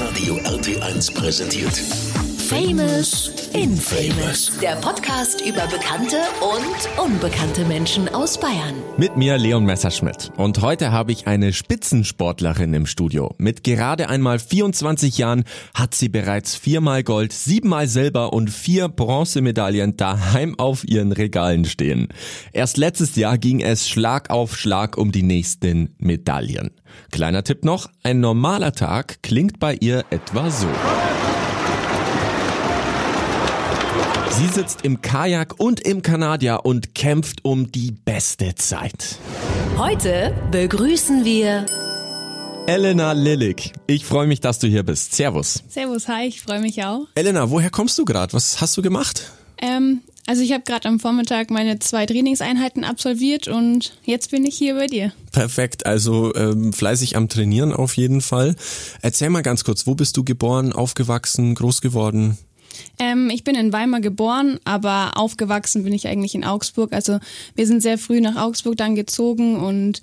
[0.00, 2.29] Hitradio RT1 präsentiert.
[2.50, 4.58] Famous Infamous.
[4.60, 8.74] Der Podcast über bekannte und unbekannte Menschen aus Bayern.
[8.96, 10.32] Mit mir Leon Messerschmidt.
[10.36, 13.36] Und heute habe ich eine Spitzensportlerin im Studio.
[13.38, 15.44] Mit gerade einmal 24 Jahren
[15.74, 22.08] hat sie bereits viermal Gold, siebenmal Silber und vier Bronzemedaillen daheim auf ihren Regalen stehen.
[22.52, 26.72] Erst letztes Jahr ging es Schlag auf Schlag um die nächsten Medaillen.
[27.12, 30.66] Kleiner Tipp noch, ein normaler Tag klingt bei ihr etwa so.
[34.40, 39.18] Sie sitzt im Kajak und im Kanadier und kämpft um die beste Zeit.
[39.76, 41.66] Heute begrüßen wir
[42.66, 43.74] Elena Lillig.
[43.86, 45.14] Ich freue mich, dass du hier bist.
[45.14, 45.62] Servus.
[45.68, 47.06] Servus, hi, ich freue mich auch.
[47.16, 48.32] Elena, woher kommst du gerade?
[48.32, 49.30] Was hast du gemacht?
[49.60, 54.56] Ähm, also ich habe gerade am Vormittag meine zwei Trainingseinheiten absolviert und jetzt bin ich
[54.56, 55.12] hier bei dir.
[55.32, 58.56] Perfekt, also ähm, fleißig am Trainieren auf jeden Fall.
[59.02, 62.38] Erzähl mal ganz kurz, wo bist du geboren, aufgewachsen, groß geworden?
[62.98, 66.92] Ähm, ich bin in Weimar geboren, aber aufgewachsen bin ich eigentlich in Augsburg.
[66.92, 67.18] Also
[67.54, 70.00] wir sind sehr früh nach Augsburg dann gezogen und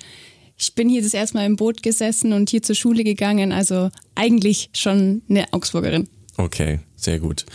[0.57, 3.51] ich bin hier das erste Mal im Boot gesessen und hier zur Schule gegangen.
[3.51, 6.09] Also eigentlich schon eine Augsburgerin.
[6.37, 7.45] Okay, sehr gut.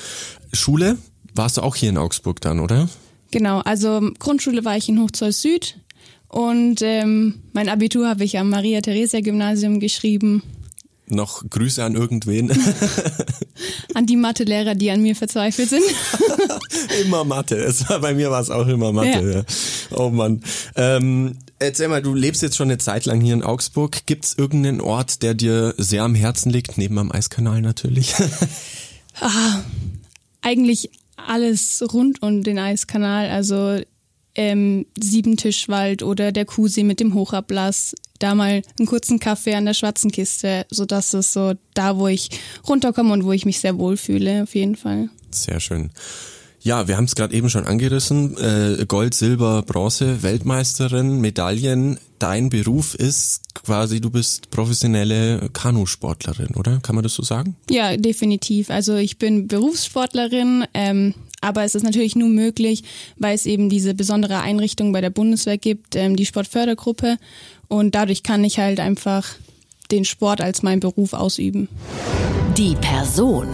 [0.52, 0.98] Schule?
[1.34, 2.88] Warst du auch hier in Augsburg dann, oder?
[3.30, 5.78] Genau, also Grundschule war ich in Hochzoll Süd
[6.28, 10.42] und ähm, mein Abitur habe ich am Maria-Theresia-Gymnasium geschrieben
[11.12, 12.50] noch Grüße an irgendwen.
[13.94, 15.84] an die Mathelehrer, die an mir verzweifelt sind.
[17.04, 17.56] immer Mathe.
[17.56, 19.44] Es war, bei mir war es auch immer Mathe.
[19.90, 19.96] Ja.
[19.96, 20.42] Oh Mann.
[20.76, 24.06] Ähm, erzähl mal, du lebst jetzt schon eine Zeit lang hier in Augsburg.
[24.06, 28.14] Gibt es irgendeinen Ort, der dir sehr am Herzen liegt, neben am Eiskanal natürlich?
[29.20, 29.62] ah,
[30.40, 33.28] eigentlich alles rund um den Eiskanal.
[33.30, 33.80] Also
[34.34, 39.74] ähm, Siebentischwald oder der Kuhsee mit dem Hochablass, da mal einen kurzen Kaffee an der
[39.74, 42.30] schwarzen Kiste, so das ist so da, wo ich
[42.68, 45.08] runterkomme und wo ich mich sehr wohl fühle, auf jeden Fall.
[45.30, 45.90] Sehr schön.
[46.64, 48.36] Ja, wir haben es gerade eben schon angerissen.
[48.36, 51.98] Äh, Gold, Silber, Bronze, Weltmeisterin, Medaillen.
[52.20, 56.78] Dein Beruf ist quasi, du bist professionelle Kanusportlerin, oder?
[56.80, 57.56] Kann man das so sagen?
[57.68, 58.70] Ja, definitiv.
[58.70, 62.84] Also ich bin Berufssportlerin, ähm, aber es ist natürlich nur möglich,
[63.18, 67.18] weil es eben diese besondere Einrichtung bei der Bundeswehr gibt, ähm, die Sportfördergruppe.
[67.68, 69.26] Und dadurch kann ich halt einfach
[69.90, 71.68] den Sport als mein Beruf ausüben.
[72.56, 73.48] Die Person.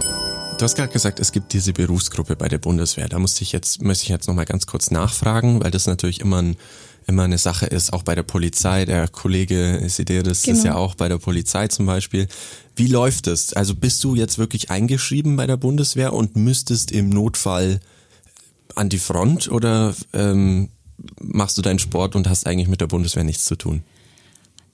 [0.57, 3.09] Du hast gerade gesagt, es gibt diese Berufsgruppe bei der Bundeswehr.
[3.09, 6.41] Da muss ich jetzt, möchte ich jetzt nochmal ganz kurz nachfragen, weil das natürlich immer
[6.41, 6.57] ein
[7.09, 8.85] immer eine Sache ist, auch bei der Polizei.
[8.85, 10.57] Der Kollege Sideris genau.
[10.57, 12.27] ist ja auch bei der Polizei zum Beispiel.
[12.79, 13.51] Wie läuft es?
[13.51, 17.81] Also bist du jetzt wirklich eingeschrieben bei der Bundeswehr und müsstest im Notfall
[18.73, 20.69] an die Front oder ähm,
[21.19, 23.83] machst du deinen Sport und hast eigentlich mit der Bundeswehr nichts zu tun?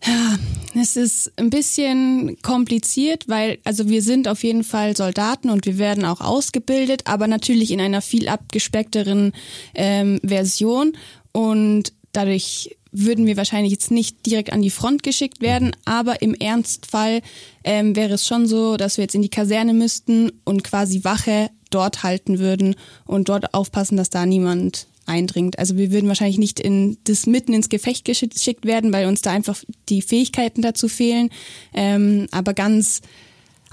[0.05, 0.37] Ja,
[0.79, 5.79] es ist ein bisschen kompliziert, weil also wir sind auf jeden Fall Soldaten und wir
[5.79, 9.33] werden auch ausgebildet, aber natürlich in einer viel abgespeckteren
[9.73, 10.95] ähm, Version
[11.31, 16.33] und dadurch würden wir wahrscheinlich jetzt nicht direkt an die Front geschickt werden, aber im
[16.33, 17.21] Ernstfall
[17.63, 21.49] ähm, wäre es schon so, dass wir jetzt in die Kaserne müssten und quasi Wache
[21.69, 22.75] dort halten würden
[23.05, 25.59] und dort aufpassen, dass da niemand eindringt.
[25.59, 29.31] Also wir würden wahrscheinlich nicht in das mitten ins Gefecht geschickt werden, weil uns da
[29.31, 31.29] einfach die Fähigkeiten dazu fehlen.
[31.73, 33.01] Ähm, aber ganz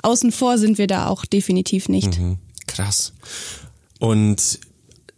[0.02, 2.18] außen vor sind wir da auch definitiv nicht.
[2.18, 3.12] Mhm, krass.
[3.98, 4.58] Und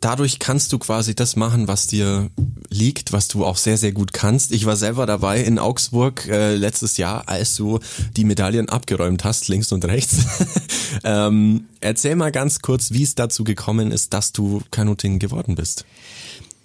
[0.04, 2.30] dadurch kannst du quasi das machen, was dir
[2.68, 4.52] liegt, was du auch sehr, sehr gut kannst.
[4.52, 7.78] Ich war selber dabei in Augsburg äh, letztes Jahr, als du
[8.14, 10.26] die Medaillen abgeräumt hast, links und rechts.
[11.04, 15.86] ähm, erzähl mal ganz kurz, wie es dazu gekommen ist, dass du Kanutin geworden bist.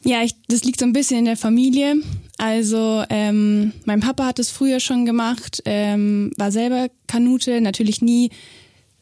[0.04, 1.96] Ja, ich, das liegt so ein bisschen in der Familie.
[2.38, 8.32] Also ähm, mein Papa hat es früher schon gemacht, ähm, war selber Kanute, natürlich nie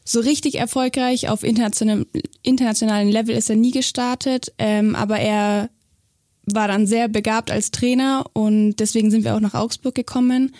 [0.08, 2.06] so richtig erfolgreich auf internationalem,
[2.42, 5.68] internationalen Level ist er nie gestartet, ähm, aber er
[6.46, 10.54] war dann sehr begabt als Trainer und deswegen sind wir auch nach Augsburg gekommen.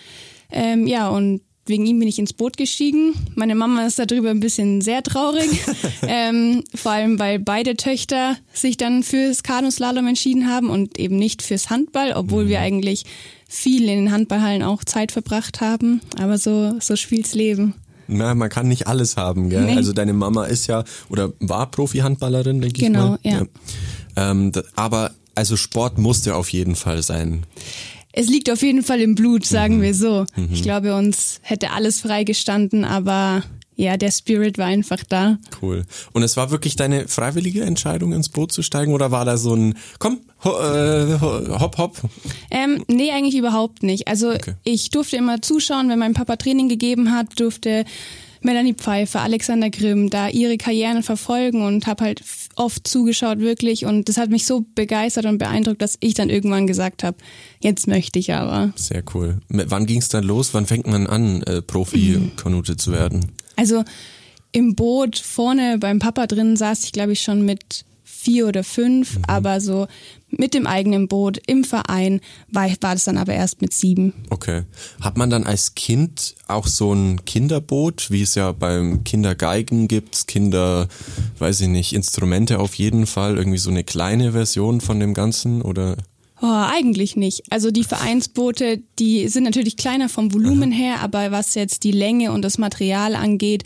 [0.51, 3.13] Ähm, ja, und wegen ihm bin ich ins Boot gestiegen.
[3.33, 5.49] Meine Mama ist darüber ein bisschen sehr traurig,
[6.03, 11.41] ähm, vor allem weil beide Töchter sich dann fürs Kanuslalom entschieden haben und eben nicht
[11.41, 12.65] fürs Handball, obwohl wir mhm.
[12.65, 13.05] eigentlich
[13.47, 16.01] viel in den Handballhallen auch Zeit verbracht haben.
[16.19, 17.73] Aber so, so spielt's Leben.
[18.09, 19.65] Na, man kann nicht alles haben, gell?
[19.65, 19.75] Nee.
[19.75, 23.39] Also deine Mama ist ja oder war Profi-Handballerin, denke genau, ich mal.
[23.39, 23.49] Genau,
[24.15, 24.31] ja.
[24.31, 27.45] Ähm, aber also Sport musste auf jeden Fall sein.
[28.11, 29.81] Es liegt auf jeden Fall im Blut, sagen mhm.
[29.81, 30.25] wir so.
[30.35, 30.49] Mhm.
[30.51, 33.43] Ich glaube, uns hätte alles freigestanden, aber
[33.75, 35.37] ja, der Spirit war einfach da.
[35.61, 35.85] Cool.
[36.11, 39.55] Und es war wirklich deine freiwillige Entscheidung, ins Boot zu steigen oder war da so
[39.55, 42.01] ein, komm, ho, äh, hopp, hopp?
[42.51, 44.07] Ähm, nee, eigentlich überhaupt nicht.
[44.07, 44.53] Also okay.
[44.63, 47.85] ich durfte immer zuschauen, wenn mein Papa Training gegeben hat, durfte
[48.41, 52.23] Melanie Pfeiffer, Alexander Grimm, da ihre Karrieren verfolgen und habe halt
[52.55, 56.65] oft zugeschaut wirklich und das hat mich so begeistert und beeindruckt, dass ich dann irgendwann
[56.65, 57.17] gesagt habe,
[57.59, 58.71] jetzt möchte ich aber.
[58.75, 59.39] Sehr cool.
[59.49, 60.53] Wann ging es dann los?
[60.53, 63.31] Wann fängt man an, äh, Profi-Kanute zu werden?
[63.57, 63.83] Also
[64.51, 67.85] im Boot vorne beim Papa drin saß ich, glaube ich, schon mit
[68.21, 69.23] vier oder fünf, mhm.
[69.27, 69.87] aber so
[70.29, 72.19] mit dem eigenen Boot im Verein
[72.51, 74.13] war, war das dann aber erst mit sieben.
[74.29, 74.63] Okay.
[74.99, 80.27] Hat man dann als Kind auch so ein Kinderboot, wie es ja beim Kindergeigen gibt,
[80.27, 80.87] Kinder,
[81.39, 85.61] weiß ich nicht, Instrumente auf jeden Fall, irgendwie so eine kleine Version von dem Ganzen
[85.61, 85.95] oder?
[86.41, 87.43] Oh, eigentlich nicht.
[87.49, 92.31] Also die Vereinsboote, die sind natürlich kleiner vom Volumen her, aber was jetzt die Länge
[92.31, 93.63] und das Material angeht,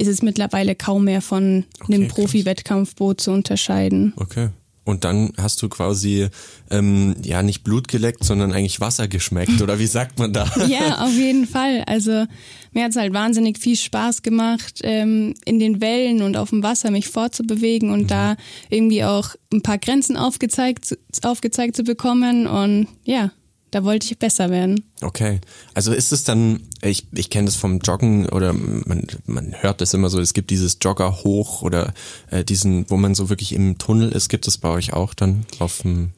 [0.00, 4.14] ist es mittlerweile kaum mehr von okay, einem Profi-Wettkampfboot zu unterscheiden.
[4.16, 4.48] Okay.
[4.84, 6.28] Und dann hast du quasi
[6.70, 10.50] ähm, ja nicht Blut geleckt, sondern eigentlich Wasser geschmeckt oder wie sagt man da?
[10.68, 11.84] ja, auf jeden Fall.
[11.86, 12.24] Also
[12.72, 16.62] mir hat es halt wahnsinnig viel Spaß gemacht, ähm, in den Wellen und auf dem
[16.62, 18.06] Wasser mich fortzubewegen und mhm.
[18.08, 18.36] da
[18.70, 22.46] irgendwie auch ein paar Grenzen aufgezeigt, aufgezeigt zu bekommen.
[22.46, 23.32] Und ja,
[23.70, 24.84] da wollte ich besser werden.
[25.00, 25.40] Okay.
[25.74, 29.94] Also ist es dann, ich, ich kenne das vom Joggen oder man, man hört das
[29.94, 31.94] immer so, es gibt dieses Jogger hoch oder
[32.30, 35.46] äh, diesen, wo man so wirklich im Tunnel ist, gibt es bei euch auch dann
[35.58, 36.10] auf dem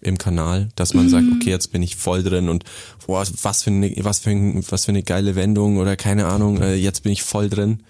[0.00, 1.10] im Kanal, dass man mhm.
[1.10, 2.64] sagt, okay, jetzt bin ich voll drin und
[3.06, 6.60] boah, was für eine, was für, ein, was für eine geile Wendung oder keine Ahnung,
[6.60, 7.82] äh, jetzt bin ich voll drin.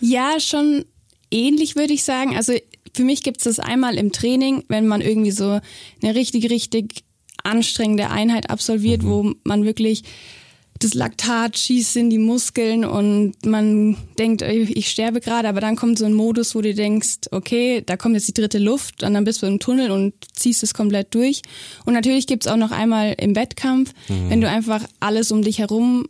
[0.00, 0.84] Ja, schon
[1.30, 2.36] ähnlich würde ich sagen.
[2.36, 2.54] Also
[2.94, 5.60] für mich gibt es das einmal im Training, wenn man irgendwie so
[6.02, 7.04] eine richtig, richtig
[7.50, 9.08] anstrengende Einheit absolviert, mhm.
[9.08, 10.02] wo man wirklich
[10.80, 15.98] das Laktat schießt in die Muskeln und man denkt, ich sterbe gerade, aber dann kommt
[15.98, 19.24] so ein Modus, wo du denkst, okay, da kommt jetzt die dritte Luft und dann
[19.24, 21.42] bist du im Tunnel und ziehst es komplett durch.
[21.84, 24.30] Und natürlich gibt's auch noch einmal im Wettkampf, mhm.
[24.30, 26.06] wenn du einfach alles um dich herum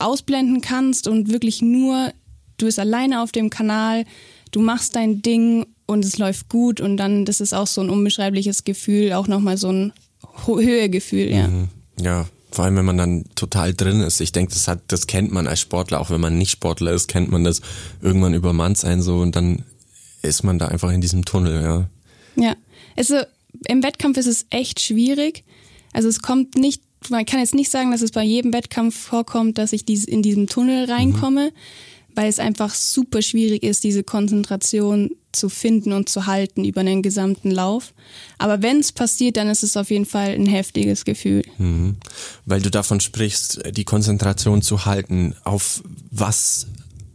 [0.00, 2.12] ausblenden kannst und wirklich nur,
[2.56, 4.06] du bist alleine auf dem Kanal,
[4.50, 7.90] du machst dein Ding und es läuft gut und dann, das ist auch so ein
[7.90, 9.92] unbeschreibliches Gefühl, auch nochmal so ein
[10.44, 11.48] Höhegefühl, ja.
[11.48, 11.68] Mhm.
[12.00, 14.20] Ja, vor allem wenn man dann total drin ist.
[14.20, 17.08] Ich denke, das hat, das kennt man als Sportler, auch wenn man nicht Sportler ist,
[17.08, 17.60] kennt man das.
[18.00, 19.64] Irgendwann übermannt sein so und dann
[20.22, 21.88] ist man da einfach in diesem Tunnel, ja.
[22.42, 22.56] Ja,
[22.96, 23.16] also
[23.66, 25.44] im Wettkampf ist es echt schwierig.
[25.92, 29.58] Also es kommt nicht, man kann jetzt nicht sagen, dass es bei jedem Wettkampf vorkommt,
[29.58, 31.50] dass ich in diesem Tunnel reinkomme.
[31.50, 31.58] Mhm
[32.18, 37.00] weil es einfach super schwierig ist, diese Konzentration zu finden und zu halten über den
[37.00, 37.94] gesamten Lauf.
[38.38, 41.44] Aber wenn es passiert, dann ist es auf jeden Fall ein heftiges Gefühl.
[41.58, 41.96] Mhm.
[42.44, 46.66] Weil du davon sprichst, die Konzentration zu halten, auf was?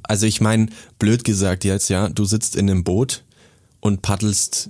[0.03, 0.67] Also ich meine,
[0.99, 3.25] blöd gesagt jetzt, ja, du sitzt in einem Boot
[3.81, 4.69] und paddelst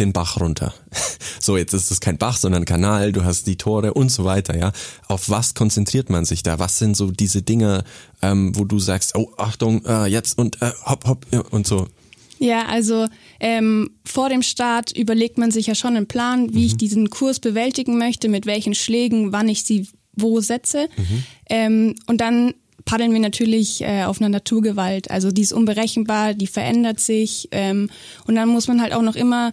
[0.00, 0.74] den Bach runter.
[1.42, 4.58] So, jetzt ist es kein Bach, sondern Kanal, du hast die Tore und so weiter,
[4.58, 4.72] ja.
[5.08, 6.58] Auf was konzentriert man sich da?
[6.58, 7.82] Was sind so diese Dinge,
[8.20, 11.88] ähm, wo du sagst, oh, Achtung, äh, jetzt und äh, hopp, hopp und so?
[12.38, 13.06] Ja, also
[13.38, 16.66] ähm, vor dem Start überlegt man sich ja schon einen Plan, wie mhm.
[16.66, 20.88] ich diesen Kurs bewältigen möchte, mit welchen Schlägen, wann ich sie wo setze.
[20.96, 21.22] Mhm.
[21.48, 22.54] Ähm, und dann
[22.84, 25.10] paddeln wir natürlich äh, auf einer Naturgewalt.
[25.10, 27.48] Also die ist unberechenbar, die verändert sich.
[27.52, 27.90] Ähm,
[28.26, 29.52] und dann muss man halt auch noch immer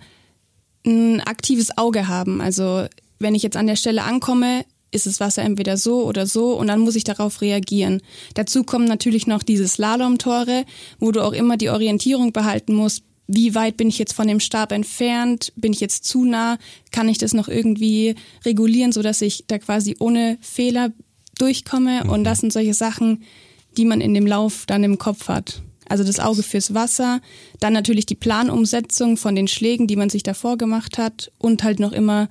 [0.86, 2.42] ein aktives Auge haben.
[2.42, 2.86] Also
[3.20, 6.68] wenn ich jetzt an der Stelle ankomme, ist das Wasser entweder so oder so und
[6.68, 8.02] dann muss ich darauf reagieren.
[8.36, 10.66] Dazu kommen natürlich noch diese Slalom-Tore,
[11.00, 13.04] wo du auch immer die Orientierung behalten musst.
[13.28, 15.52] Wie weit bin ich jetzt von dem Stab entfernt?
[15.58, 16.58] Bin ich jetzt zu nah?
[16.92, 20.94] Kann ich das noch irgendwie regulieren, so dass ich da quasi ohne Fehler
[21.38, 22.06] durchkomme?
[22.06, 23.24] Und das sind solche Sachen,
[23.76, 25.62] die man in dem Lauf dann im Kopf hat.
[25.90, 27.22] Also das Auge fürs Wasser,
[27.60, 31.80] dann natürlich die Planumsetzung von den Schlägen, die man sich davor gemacht hat und halt
[31.80, 32.30] noch immer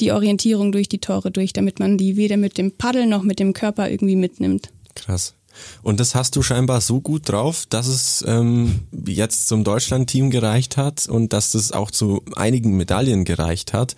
[0.00, 3.38] die Orientierung durch die Tore durch, damit man die weder mit dem Paddel noch mit
[3.38, 4.70] dem Körper irgendwie mitnimmt.
[4.94, 5.34] Krass.
[5.82, 10.76] Und das hast du scheinbar so gut drauf, dass es ähm, jetzt zum Deutschlandteam gereicht
[10.76, 13.96] hat und dass es auch zu einigen Medaillen gereicht hat.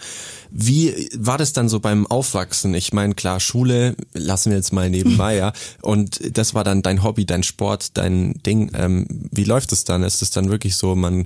[0.50, 2.74] Wie war das dann so beim Aufwachsen?
[2.74, 5.52] Ich meine, klar, Schule lassen wir jetzt mal nebenbei, ja.
[5.82, 8.70] Und das war dann dein Hobby, dein Sport, dein Ding.
[8.74, 10.02] Ähm, wie läuft es dann?
[10.02, 11.24] Ist es dann wirklich so, man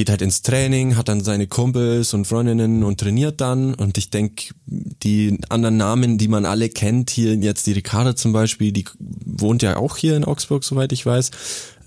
[0.00, 3.74] geht halt ins Training, hat dann seine Kumpels und Freundinnen und trainiert dann.
[3.74, 8.32] Und ich denke, die anderen Namen, die man alle kennt, hier jetzt die Ricarda zum
[8.32, 11.32] Beispiel, die wohnt ja auch hier in Augsburg, soweit ich weiß.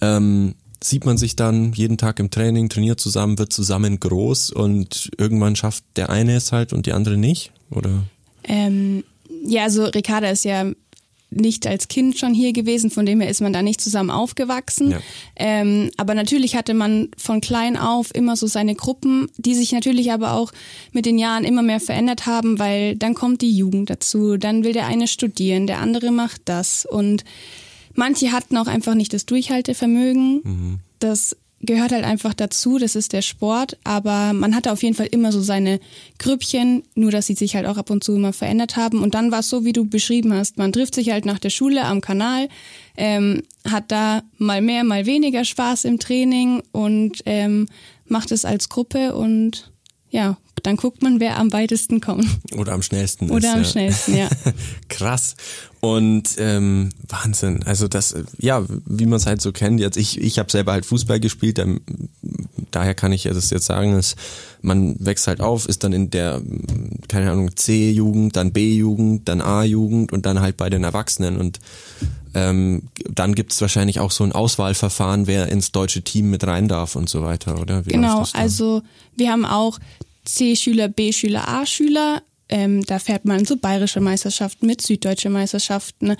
[0.01, 5.09] Ähm, sieht man sich dann jeden Tag im Training, trainiert zusammen, wird zusammen groß und
[5.17, 8.03] irgendwann schafft der eine es halt und die andere nicht, oder?
[8.43, 9.03] Ähm,
[9.43, 10.71] ja, also Ricarda ist ja
[11.35, 14.91] nicht als Kind schon hier gewesen, von dem her ist man da nicht zusammen aufgewachsen.
[14.91, 14.99] Ja.
[15.35, 20.11] Ähm, aber natürlich hatte man von klein auf immer so seine Gruppen, die sich natürlich
[20.11, 20.51] aber auch
[20.91, 24.73] mit den Jahren immer mehr verändert haben, weil dann kommt die Jugend dazu, dann will
[24.73, 27.23] der eine studieren, der andere macht das und
[27.93, 30.41] manche hatten auch einfach nicht das Durchhaltevermögen.
[30.43, 30.79] Mhm.
[30.99, 31.35] Das
[31.65, 35.31] gehört halt einfach dazu, das ist der Sport, aber man hatte auf jeden Fall immer
[35.31, 35.79] so seine
[36.19, 39.01] Grüppchen, nur dass sie sich halt auch ab und zu immer verändert haben.
[39.01, 41.49] Und dann war es so, wie du beschrieben hast, man trifft sich halt nach der
[41.49, 42.49] Schule am Kanal,
[42.97, 47.67] ähm, hat da mal mehr, mal weniger Spaß im Training und ähm,
[48.07, 49.71] macht es als Gruppe und
[50.09, 52.25] ja, dann guckt man, wer am weitesten kommt.
[52.55, 53.29] Oder am schnellsten.
[53.29, 53.65] Oder ist, am ja.
[53.65, 54.29] schnellsten, ja.
[54.89, 55.35] Krass.
[55.81, 57.63] Und ähm, Wahnsinn.
[57.63, 59.81] Also das, ja, wie man es halt so kennt.
[59.81, 61.59] Jetzt ich, ich habe selber halt Fußball gespielt.
[61.59, 61.81] Ähm,
[62.71, 64.15] daher kann ich das jetzt sagen, dass
[64.61, 66.41] man wächst halt auf, ist dann in der,
[67.09, 71.35] keine Ahnung, C-Jugend, dann B-Jugend, dann A-Jugend und dann halt bei den Erwachsenen.
[71.35, 71.59] Und
[72.33, 76.69] ähm, dann gibt es wahrscheinlich auch so ein Auswahlverfahren, wer ins deutsche Team mit rein
[76.69, 77.85] darf und so weiter, oder?
[77.85, 78.81] Wie genau, also
[79.17, 79.79] wir haben auch
[80.25, 82.21] C-Schüler, B-Schüler, A-Schüler.
[82.49, 86.15] Ähm, da fährt man so bayerische Meisterschaften mit, süddeutsche Meisterschaften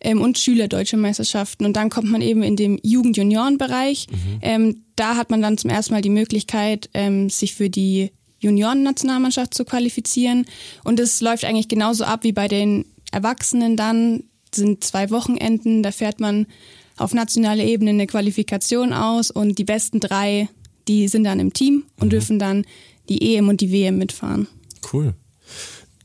[0.00, 1.64] ähm, und Schülerdeutsche Meisterschaften.
[1.66, 4.06] Und dann kommt man eben in den Jugend-Junioren-Bereich.
[4.10, 4.38] Mhm.
[4.40, 9.52] Ähm, da hat man dann zum ersten Mal die Möglichkeit, ähm, sich für die Junioren-Nationalmannschaft
[9.52, 10.46] zu qualifizieren.
[10.84, 14.24] Und es läuft eigentlich genauso ab wie bei den Erwachsenen dann.
[14.54, 16.46] Sind zwei Wochenenden, da fährt man
[16.96, 20.48] auf nationaler Ebene eine Qualifikation aus und die besten drei,
[20.86, 22.10] die sind dann im Team und mhm.
[22.10, 22.64] dürfen dann
[23.08, 24.48] die EM und die WM mitfahren.
[24.92, 25.14] Cool.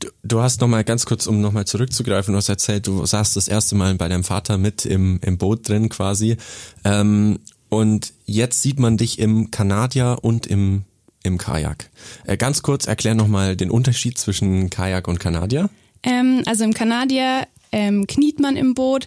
[0.00, 3.48] Du, du hast nochmal ganz kurz, um nochmal zurückzugreifen, du hast erzählt, du saßt das
[3.48, 6.36] erste Mal bei deinem Vater mit im, im Boot drin quasi.
[6.84, 10.82] Ähm, und jetzt sieht man dich im Kanadier und im,
[11.22, 11.90] im Kajak.
[12.24, 15.68] Äh, ganz kurz erklär nochmal den Unterschied zwischen Kajak und Kanadier.
[16.02, 19.06] Ähm, also im Kanadier ähm, kniet man im Boot,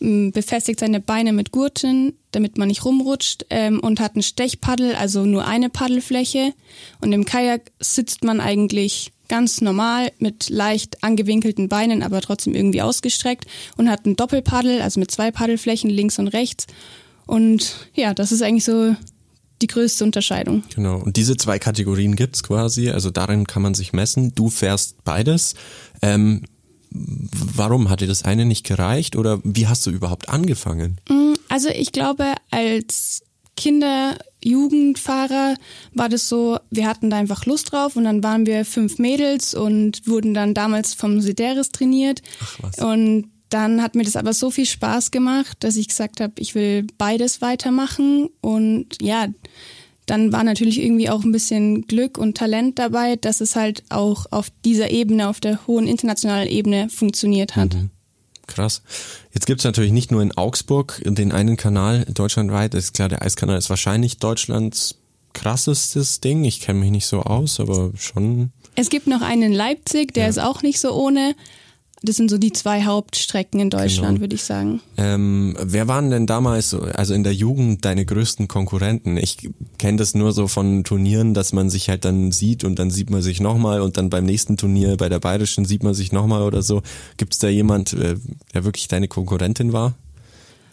[0.00, 5.24] befestigt seine Beine mit Gurten, damit man nicht rumrutscht ähm, und hat ein Stechpaddel, also
[5.24, 6.52] nur eine Paddelfläche.
[7.00, 12.82] Und im Kajak sitzt man eigentlich ganz normal mit leicht angewinkelten Beinen, aber trotzdem irgendwie
[12.82, 16.66] ausgestreckt und hat ein Doppelpaddel, also mit zwei Paddelflächen links und rechts.
[17.26, 18.96] Und ja, das ist eigentlich so
[19.60, 20.62] die größte Unterscheidung.
[20.74, 20.98] Genau.
[20.98, 24.34] Und diese zwei Kategorien gibt's quasi, also darin kann man sich messen.
[24.34, 25.54] Du fährst beides.
[26.00, 26.42] Ähm,
[27.54, 31.00] warum hat dir das eine nicht gereicht oder wie hast du überhaupt angefangen?
[31.08, 33.22] Mm, also ich glaube, als
[33.56, 35.56] Kinder, Jugendfahrer
[35.92, 39.54] war das so, wir hatten da einfach Lust drauf und dann waren wir fünf Mädels
[39.54, 42.22] und wurden dann damals vom Sideris trainiert.
[42.40, 42.78] Ach was.
[42.78, 46.54] Und dann hat mir das aber so viel Spaß gemacht, dass ich gesagt habe, ich
[46.54, 49.26] will beides weitermachen und ja,
[50.10, 54.26] dann war natürlich irgendwie auch ein bisschen Glück und Talent dabei, dass es halt auch
[54.30, 57.74] auf dieser Ebene, auf der hohen internationalen Ebene funktioniert hat.
[57.74, 57.90] Mhm.
[58.46, 58.82] Krass.
[59.32, 62.74] Jetzt gibt's natürlich nicht nur in Augsburg den einen Kanal deutschlandweit.
[62.74, 64.96] ist klar, der Eiskanal ist wahrscheinlich Deutschlands
[65.34, 66.44] krassestes Ding.
[66.44, 68.50] Ich kenne mich nicht so aus, aber schon.
[68.74, 70.28] Es gibt noch einen in Leipzig, der ja.
[70.30, 71.34] ist auch nicht so ohne.
[72.02, 74.20] Das sind so die zwei Hauptstrecken in Deutschland, genau.
[74.20, 74.80] würde ich sagen.
[74.96, 79.16] Ähm, wer waren denn damals, also in der Jugend, deine größten Konkurrenten?
[79.16, 82.90] Ich kenne das nur so von Turnieren, dass man sich halt dann sieht und dann
[82.90, 86.12] sieht man sich nochmal und dann beim nächsten Turnier bei der Bayerischen sieht man sich
[86.12, 86.82] nochmal oder so.
[87.16, 88.16] Gibt es da jemand, äh,
[88.54, 89.94] der wirklich deine Konkurrentin war?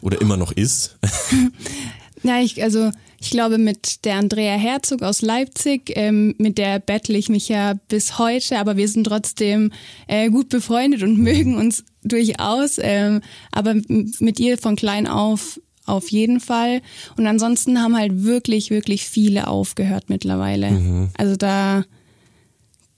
[0.02, 0.98] Oder immer noch ist?
[2.26, 2.90] Ja, ich, also
[3.20, 7.76] ich glaube, mit der Andrea Herzog aus Leipzig, ähm, mit der bettle ich mich ja
[7.88, 9.72] bis heute, aber wir sind trotzdem
[10.08, 12.80] äh, gut befreundet und mögen uns durchaus.
[12.82, 13.76] Ähm, aber
[14.20, 16.82] mit ihr von klein auf auf jeden Fall.
[17.16, 20.72] Und ansonsten haben halt wirklich, wirklich viele aufgehört mittlerweile.
[20.72, 21.10] Mhm.
[21.16, 21.86] Also da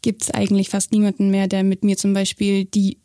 [0.01, 2.98] gibt's eigentlich fast niemanden mehr, der mit mir zum Beispiel die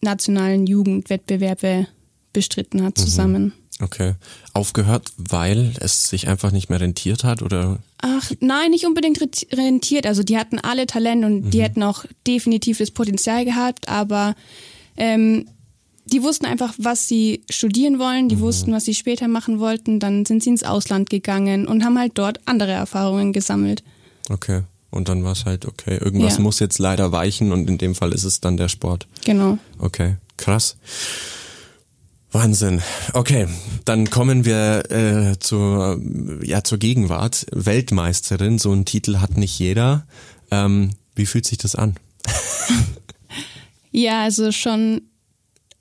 [0.00, 1.88] nationalen Jugendwettbewerbe
[2.32, 3.02] bestritten hat mhm.
[3.02, 3.42] zusammen.
[3.42, 3.52] Mhm.
[3.80, 4.14] Okay.
[4.52, 7.78] Aufgehört, weil es sich einfach nicht mehr rentiert hat oder?
[7.98, 9.18] Ach, nein, nicht unbedingt
[9.52, 10.06] rentiert.
[10.06, 11.50] Also die hatten alle Talent und mhm.
[11.50, 14.36] die hätten auch definitiv das Potenzial gehabt, aber
[14.96, 15.46] ähm,
[16.06, 18.40] die wussten einfach, was sie studieren wollen, die mhm.
[18.40, 22.12] wussten, was sie später machen wollten, dann sind sie ins Ausland gegangen und haben halt
[22.14, 23.82] dort andere Erfahrungen gesammelt.
[24.30, 24.62] Okay.
[24.90, 26.40] Und dann war es halt, okay, irgendwas ja.
[26.40, 29.08] muss jetzt leider weichen und in dem Fall ist es dann der Sport.
[29.24, 29.58] Genau.
[29.78, 30.76] Okay, krass.
[32.34, 32.82] Wahnsinn.
[33.12, 33.46] Okay,
[33.84, 36.00] dann kommen wir äh, zur,
[36.42, 37.46] ja, zur Gegenwart.
[37.52, 40.04] Weltmeisterin, so einen Titel hat nicht jeder.
[40.50, 41.94] Ähm, wie fühlt sich das an?
[43.92, 45.02] ja, also schon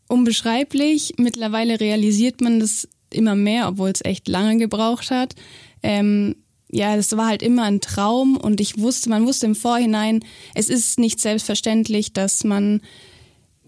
[0.08, 1.16] unbeschreiblich.
[1.18, 5.34] Mittlerweile realisiert man das immer mehr, obwohl es echt lange gebraucht hat.
[5.82, 6.36] Ähm,
[6.70, 10.70] ja, das war halt immer ein Traum und ich wusste, man wusste im Vorhinein, es
[10.70, 12.82] ist nicht selbstverständlich, dass man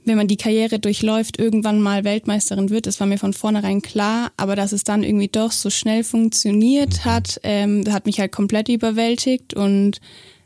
[0.06, 2.88] wenn man die Karriere durchläuft, irgendwann mal Weltmeisterin wird.
[2.88, 4.32] Das war mir von vornherein klar.
[4.38, 8.70] Aber dass es dann irgendwie doch so schnell funktioniert hat, ähm, hat mich halt komplett
[8.70, 10.00] überwältigt und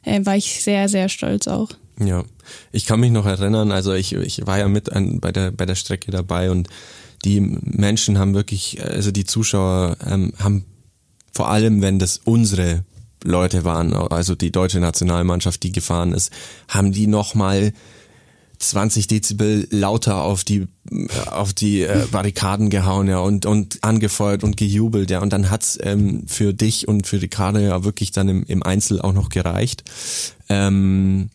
[0.03, 1.69] äh, war ich sehr, sehr stolz auch.
[1.99, 2.23] Ja,
[2.71, 5.65] ich kann mich noch erinnern, also ich, ich war ja mit an, bei, der, bei
[5.65, 6.69] der Strecke dabei und
[7.25, 10.63] die Menschen haben wirklich, also die Zuschauer ähm, haben
[11.33, 12.85] vor allem, wenn das unsere
[13.23, 16.31] Leute waren, also die deutsche Nationalmannschaft, die gefahren ist,
[16.69, 17.73] haben die nochmal
[18.59, 20.67] 20 Dezibel lauter auf die
[21.27, 25.21] auf die äh, Barrikaden gehauen ja und und angefeuert und gejubelt ja.
[25.21, 28.61] Und dann hat's ähm, für dich und für die Kader ja wirklich dann im, im
[28.61, 29.83] Einzel auch noch gereicht.
[30.49, 31.29] Ähm,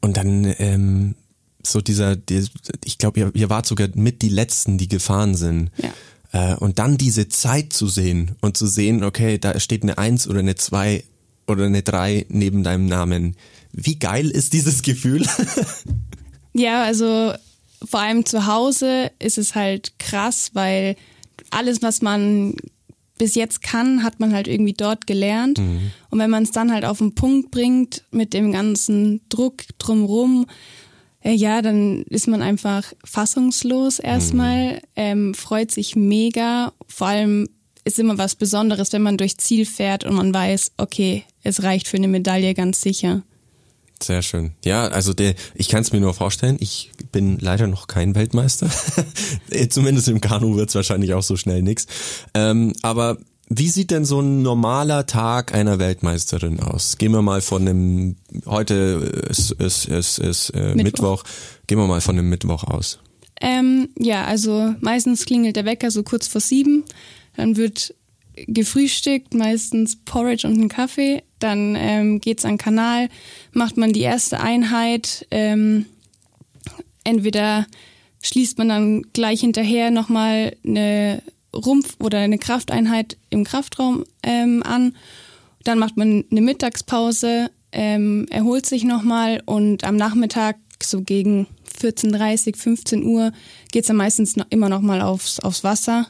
[0.00, 1.14] und dann ähm,
[1.62, 2.44] so dieser, die,
[2.84, 5.70] ich glaube ihr, ihr wart sogar mit die letzten die gefahren sind.
[5.76, 6.52] Ja.
[6.52, 10.26] äh, und dann diese Zeit zu sehen und zu sehen okay da steht eine Eins
[10.26, 11.04] oder eine Zwei
[11.46, 13.36] oder eine Drei neben deinem Namen
[13.72, 15.26] wie geil ist dieses Gefühl
[16.52, 17.32] Ja, also
[17.88, 20.96] vor allem zu Hause ist es halt krass, weil
[21.50, 22.54] alles, was man
[23.18, 25.58] bis jetzt kann, hat man halt irgendwie dort gelernt.
[26.10, 30.46] Und wenn man es dann halt auf den Punkt bringt mit dem ganzen Druck drumrum,
[31.22, 36.72] äh, ja, dann ist man einfach fassungslos erstmal, ähm, freut sich mega.
[36.88, 37.48] Vor allem
[37.84, 41.88] ist immer was Besonderes, wenn man durch Ziel fährt und man weiß, okay, es reicht
[41.88, 43.22] für eine Medaille ganz sicher.
[44.02, 44.52] Sehr schön.
[44.64, 48.70] Ja, also der, ich kann es mir nur vorstellen, ich bin leider noch kein Weltmeister.
[49.68, 51.86] Zumindest im Kanu wird's wahrscheinlich auch so schnell nix.
[52.32, 56.98] Ähm, aber wie sieht denn so ein normaler Tag einer Weltmeisterin aus?
[56.98, 58.16] Gehen wir mal von dem,
[58.46, 58.74] heute
[59.28, 60.82] ist, ist, ist, ist äh, Mittwoch.
[60.84, 61.24] Mittwoch.
[61.66, 63.00] gehen wir mal von dem Mittwoch aus.
[63.40, 66.84] Ähm, ja, also meistens klingelt der Wecker so kurz vor sieben.
[67.36, 67.94] Dann wird
[68.46, 71.22] gefrühstückt, meistens Porridge und einen Kaffee.
[71.38, 73.08] Dann ähm, geht's an den Kanal,
[73.52, 75.26] macht man die erste Einheit.
[75.30, 75.86] Ähm,
[77.04, 77.66] entweder
[78.22, 81.22] schließt man dann gleich hinterher nochmal eine
[81.54, 84.94] Rumpf- oder eine Krafteinheit im Kraftraum ähm, an.
[85.64, 91.46] Dann macht man eine Mittagspause, ähm, erholt sich nochmal und am Nachmittag so gegen
[91.80, 93.32] 14.30, 15 Uhr
[93.72, 96.06] geht's dann meistens noch, immer nochmal aufs, aufs Wasser.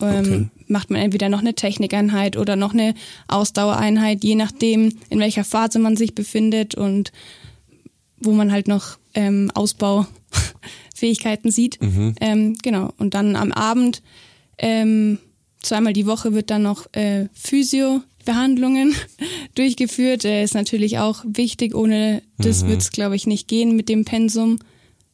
[0.00, 0.48] Ähm, Okay.
[0.66, 2.94] Macht man entweder noch eine Technikeinheit oder noch eine
[3.28, 7.12] Ausdauereinheit, je nachdem, in welcher Phase man sich befindet und
[8.18, 11.78] wo man halt noch ähm, Ausbaufähigkeiten sieht.
[12.20, 12.92] Ähm, genau.
[12.98, 14.02] Und dann am Abend
[14.58, 15.18] ähm,
[15.60, 18.94] zweimal die Woche wird dann noch äh, Physio-Behandlungen
[19.54, 20.24] durchgeführt.
[20.24, 21.74] Äh, ist natürlich auch wichtig.
[21.74, 24.58] Ohne das wird's, glaube ich, nicht gehen mit dem Pensum.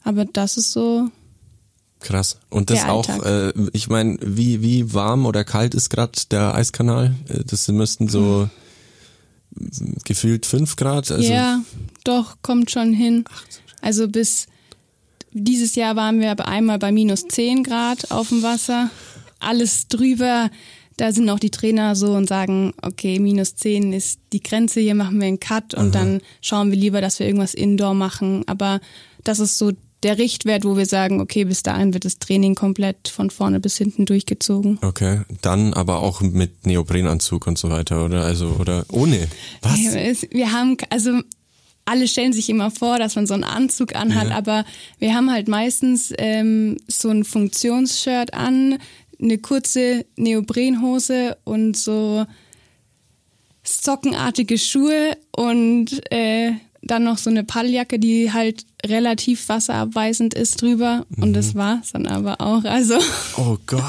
[0.03, 1.09] Aber das ist so.
[2.01, 2.39] Krass.
[2.49, 7.15] Und das auch, äh, ich meine, wie, wie warm oder kalt ist gerade der Eiskanal?
[7.29, 8.49] Äh, Das müssten so
[10.05, 11.11] gefühlt fünf Grad.
[11.11, 11.61] Also, ja,
[12.05, 13.25] doch, kommt schon hin.
[13.83, 14.47] Also bis
[15.33, 18.91] dieses Jahr waren wir aber einmal bei minus 10 Grad auf dem Wasser.
[19.39, 20.51] Alles drüber.
[20.97, 24.95] Da sind auch die Trainer so und sagen, okay, minus 10 ist die Grenze, hier
[24.95, 28.45] machen wir einen Cut und dann schauen wir lieber, dass wir irgendwas Indoor machen.
[28.47, 28.81] Aber
[29.25, 33.09] das ist so der Richtwert, wo wir sagen, okay, bis dahin wird das Training komplett
[33.09, 34.79] von vorne bis hinten durchgezogen.
[34.83, 38.23] Okay, dann aber auch mit Neoprenanzug und so weiter, oder?
[38.25, 39.29] Also, oder ohne.
[39.63, 39.79] Was?
[40.31, 41.21] Wir haben, also
[41.85, 44.37] alle stellen sich immer vor, dass man so einen Anzug anhat, Ja.
[44.37, 44.65] aber
[44.99, 48.79] wir haben halt meistens ähm, so ein Funktionsshirt an,
[49.21, 52.25] eine kurze Neoprenhose und so
[53.63, 61.05] sockenartige Schuhe und äh, dann noch so eine Paddeljacke, die halt relativ wasserabweisend ist drüber.
[61.21, 62.65] Und das war's dann aber auch.
[62.65, 62.95] Also
[63.37, 63.83] Oh Gott.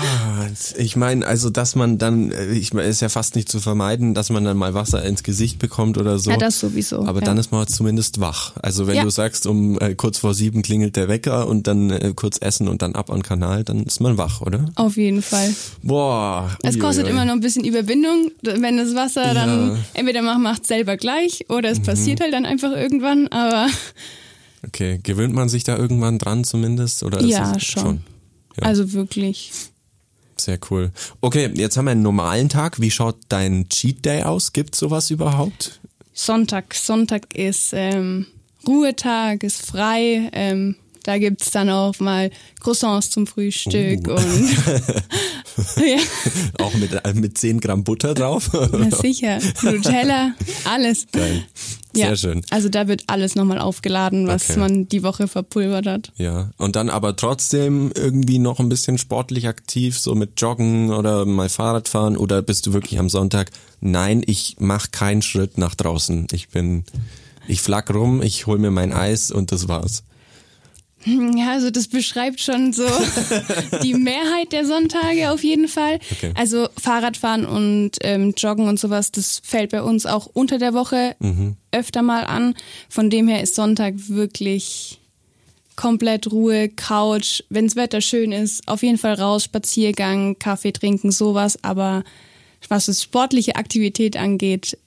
[0.77, 4.13] Ich meine, also, dass man dann, äh, ich meine, ist ja fast nicht zu vermeiden,
[4.13, 6.31] dass man dann mal Wasser ins Gesicht bekommt oder so.
[6.31, 7.25] Ja, das sowieso, Aber ja.
[7.25, 8.53] dann ist man zumindest wach.
[8.61, 9.03] Also, wenn Ja.
[9.03, 12.67] du sagst, um äh, kurz vor sieben klingelt der Wecker und dann äh, kurz essen
[12.67, 14.65] und dann ab an den Kanal, dann ist man wach, oder?
[14.75, 15.53] auf jeden Fall.
[15.83, 16.49] Boah.
[16.63, 19.33] Es kostet immer noch ein bisschen Überwindung, wenn das Wasser Ja.
[19.33, 19.35] Mhm.
[19.69, 23.67] dann entweder man macht selber gleich oder es passiert halt dann einfach irgendwann, aber
[24.67, 27.03] Okay, gewöhnt man sich da irgendwann dran zumindest?
[27.03, 28.01] Oder ist Ja, es schon.
[28.57, 28.63] Ja.
[28.63, 29.51] also wirklich.
[30.37, 30.91] Sehr cool.
[31.21, 32.79] Okay, jetzt haben wir einen normalen Tag.
[32.81, 34.53] Wie schaut dein Cheat Day aus?
[34.53, 35.79] Gibt sowas überhaupt?
[36.13, 36.73] Sonntag.
[36.75, 38.25] Sonntag ist ähm,
[38.67, 40.29] Ruhetag, ist frei.
[40.33, 44.11] Ähm, da gibt's dann auch mal Croissants zum Frühstück Uh.
[44.13, 44.49] und
[45.77, 45.97] ja,
[46.59, 48.49] Auch mit, äh, mit 10 Gramm Butter drauf?
[48.53, 49.39] na sicher.
[49.63, 50.33] Nutella,
[50.65, 51.07] alles.
[51.11, 51.43] Geil.
[51.93, 52.15] Sehr ja.
[52.15, 52.41] schön.
[52.49, 54.59] Also da wird alles nochmal aufgeladen, was Okay.
[54.59, 56.11] man die Woche verpulvert hat.
[56.17, 61.25] Ja, und dann aber trotzdem irgendwie noch ein bisschen sportlich aktiv, so mit Joggen oder
[61.25, 63.51] mal Fahrrad fahren oder bist du wirklich am Sonntag,
[63.81, 66.27] nein, ich mach keinen Schritt nach draußen.
[66.31, 66.85] Ich bin,
[67.47, 70.03] ich flack rum, ich hol mir mein Eis und das war's.
[71.05, 72.85] Ja, also das beschreibt schon so
[73.83, 75.99] die Mehrheit der Sonntage auf jeden Fall.
[76.11, 76.31] Okay.
[76.35, 81.15] Also Fahrradfahren und ähm, Joggen und sowas, das fällt bei uns auch unter der Woche
[81.71, 82.55] öfter mal an.
[82.89, 84.99] Von dem her ist Sonntag wirklich
[85.75, 91.63] komplett Ruhe, Couch, wenns Wetter schön ist, auf jeden Fall raus, Spaziergang, Kaffee trinken, sowas,
[91.63, 92.03] aber
[92.69, 94.77] was es sportliche Aktivität angeht,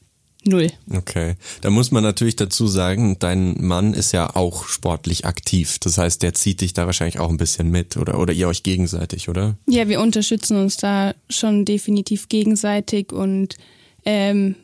[0.46, 0.70] null.
[0.92, 1.34] Okay.
[1.60, 5.78] Da muss man natürlich dazu sagen, dein Mann ist ja auch sportlich aktiv.
[5.78, 8.62] Das heißt, der zieht dich da wahrscheinlich auch ein bisschen mit oder, oder ihr euch
[8.62, 9.56] gegenseitig, oder?
[9.68, 13.56] Ja, wir unterstützen uns da schon definitiv gegenseitig und
[14.04, 14.56] ähm,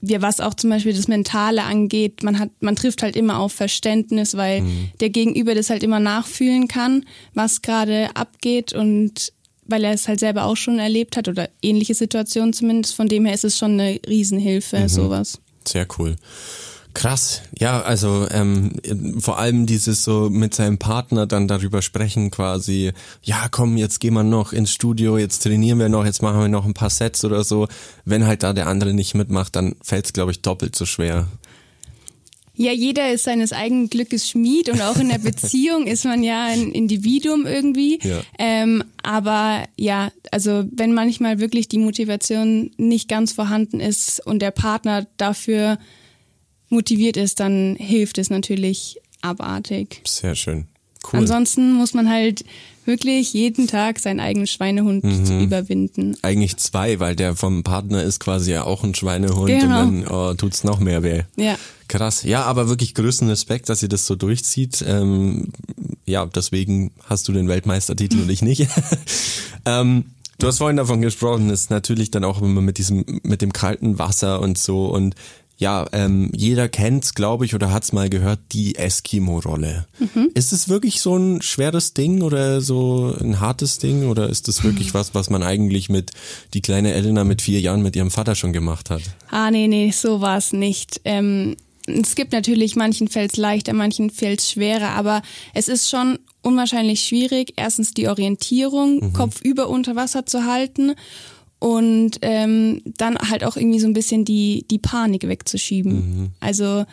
[0.00, 3.52] wir, was auch zum Beispiel das Mentale angeht, man hat, man trifft halt immer auf
[3.52, 4.90] Verständnis, weil mhm.
[5.00, 9.32] der Gegenüber das halt immer nachfühlen kann, was gerade abgeht und
[9.68, 12.94] weil er es halt selber auch schon erlebt hat oder ähnliche Situationen zumindest.
[12.96, 14.88] Von dem her ist es schon eine Riesenhilfe, mhm.
[14.88, 15.38] sowas.
[15.66, 16.16] Sehr cool.
[16.94, 18.72] Krass, ja, also ähm,
[19.20, 24.14] vor allem dieses so mit seinem Partner dann darüber sprechen quasi, ja komm, jetzt gehen
[24.14, 27.24] wir noch ins Studio, jetzt trainieren wir noch, jetzt machen wir noch ein paar Sets
[27.24, 27.68] oder so.
[28.04, 31.28] Wenn halt da der andere nicht mitmacht, dann fällt es, glaube ich, doppelt so schwer.
[32.58, 36.46] Ja, jeder ist seines eigenen Glückes Schmied und auch in der Beziehung ist man ja
[36.46, 38.00] ein Individuum irgendwie.
[38.02, 38.20] Ja.
[38.36, 44.50] Ähm, aber ja, also wenn manchmal wirklich die Motivation nicht ganz vorhanden ist und der
[44.50, 45.78] Partner dafür
[46.68, 50.02] motiviert ist, dann hilft es natürlich abartig.
[50.04, 50.66] Sehr schön.
[51.04, 51.20] Cool.
[51.20, 52.44] Ansonsten muss man halt
[52.84, 55.42] wirklich jeden Tag seinen eigenen Schweinehund mhm.
[55.42, 56.16] überwinden.
[56.22, 59.82] Eigentlich zwei, weil der vom Partner ist quasi ja auch ein Schweinehund genau.
[59.82, 61.22] und dann oh, tut's noch mehr weh.
[61.36, 61.56] Ja.
[61.88, 62.22] Krass.
[62.22, 64.84] Ja, aber wirklich größten Respekt, dass ihr das so durchzieht.
[64.86, 65.48] Ähm,
[66.04, 68.68] ja, deswegen hast du den Weltmeistertitel und ich nicht.
[69.64, 70.04] ähm,
[70.40, 73.98] Du hast vorhin davon gesprochen, ist natürlich dann auch immer mit diesem, mit dem kalten
[73.98, 75.16] Wasser und so und
[75.60, 79.88] ja, ähm, jeder kennt's, glaube ich, oder hat's mal gehört, die Eskimo-Rolle.
[79.98, 80.30] Mhm.
[80.34, 84.62] Ist es wirklich so ein schweres Ding oder so ein hartes Ding oder ist das
[84.62, 86.12] wirklich was, was man eigentlich mit
[86.54, 89.02] die kleine Elena mit vier Jahren mit ihrem Vater schon gemacht hat?
[89.32, 91.00] Ah, nee, nee, so war's nicht.
[91.04, 91.56] Ähm,
[91.88, 95.22] es gibt natürlich manchen fällt's leichter, manchen fällt's schwerer, aber
[95.54, 99.12] es ist schon unwahrscheinlich schwierig, erstens die Orientierung, mhm.
[99.12, 100.94] Kopf über unter Wasser zu halten
[101.58, 105.92] und ähm, dann halt auch irgendwie so ein bisschen die, die Panik wegzuschieben.
[105.92, 106.30] Mhm.
[106.40, 106.84] Also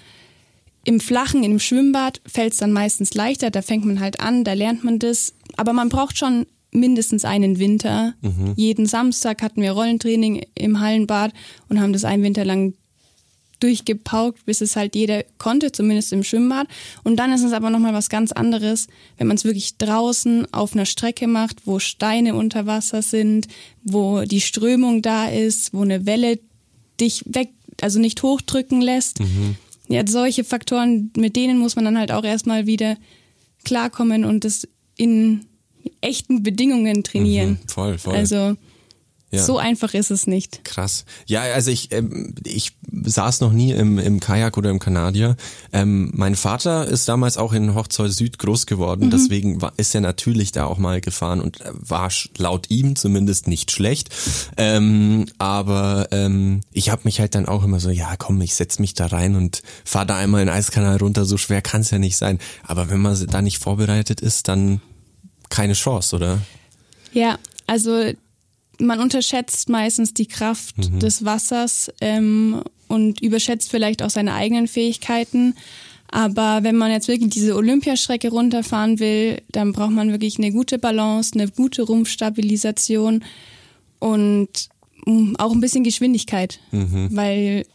[0.84, 4.54] im Flachen, im Schwimmbad fällt es dann meistens leichter, da fängt man halt an, da
[4.54, 5.34] lernt man das.
[5.58, 8.14] Aber man braucht schon mindestens einen Winter.
[8.22, 8.54] Mhm.
[8.56, 11.34] Jeden Samstag hatten wir Rollentraining im Hallenbad
[11.70, 12.74] und haben das einen Winter lang
[13.60, 16.68] durchgepaukt, bis es halt jeder konnte, zumindest im Schwimmbad.
[17.04, 18.88] Und dann ist es aber nochmal was ganz anderes,
[19.18, 23.48] wenn man es wirklich draußen auf einer Strecke macht, wo Steine unter Wasser sind,
[23.84, 26.40] wo die Strömung da ist, wo eine Welle
[27.00, 27.50] dich weg,
[27.82, 29.20] also nicht hochdrücken lässt.
[29.20, 29.56] Mhm.
[29.88, 32.98] Ja, solche Faktoren, mit denen muss man dann halt auch erstmal wieder
[33.64, 35.46] klarkommen und das in
[36.02, 37.52] echten Bedingungen trainieren.
[37.52, 38.16] Mhm, voll, voll.
[38.16, 38.56] Also
[39.36, 39.44] ja.
[39.44, 40.64] So einfach ist es nicht.
[40.64, 41.06] Krass.
[41.26, 45.36] Ja, also ich, ähm, ich saß noch nie im, im Kajak oder im Kanadier.
[45.72, 49.12] Ähm, mein Vater ist damals auch in Hochzoll Süd groß geworden, mhm.
[49.12, 53.48] deswegen war, ist er natürlich da auch mal gefahren und äh, war laut ihm zumindest
[53.48, 54.10] nicht schlecht.
[54.58, 58.80] Ähm, aber ähm, ich habe mich halt dann auch immer so, ja komm, ich setz
[58.80, 61.92] mich da rein und fahr da einmal in den Eiskanal runter, so schwer kann es
[61.92, 62.40] ja nicht sein.
[62.64, 64.82] Aber wenn man da nicht vorbereitet ist, dann
[65.50, 66.40] keine Chance, oder?
[67.12, 68.12] Ja, also
[68.80, 71.00] man unterschätzt meistens die Kraft mhm.
[71.00, 75.56] des Wassers ähm, und überschätzt vielleicht auch seine eigenen Fähigkeiten.
[76.10, 80.78] Aber wenn man jetzt wirklich diese Olympiastrecke runterfahren will, dann braucht man wirklich eine gute
[80.78, 83.24] Balance, eine gute Rumpfstabilisation
[84.00, 84.50] und
[85.06, 87.10] mm, auch ein bisschen Geschwindigkeit, mhm.
[87.12, 87.66] weil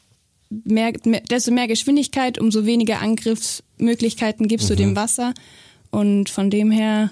[0.49, 4.75] mehr, mehr, desto mehr Geschwindigkeit, umso weniger Angriffsmöglichkeiten gibst mhm.
[4.75, 5.35] du dem Wasser.
[5.91, 7.11] Und von dem her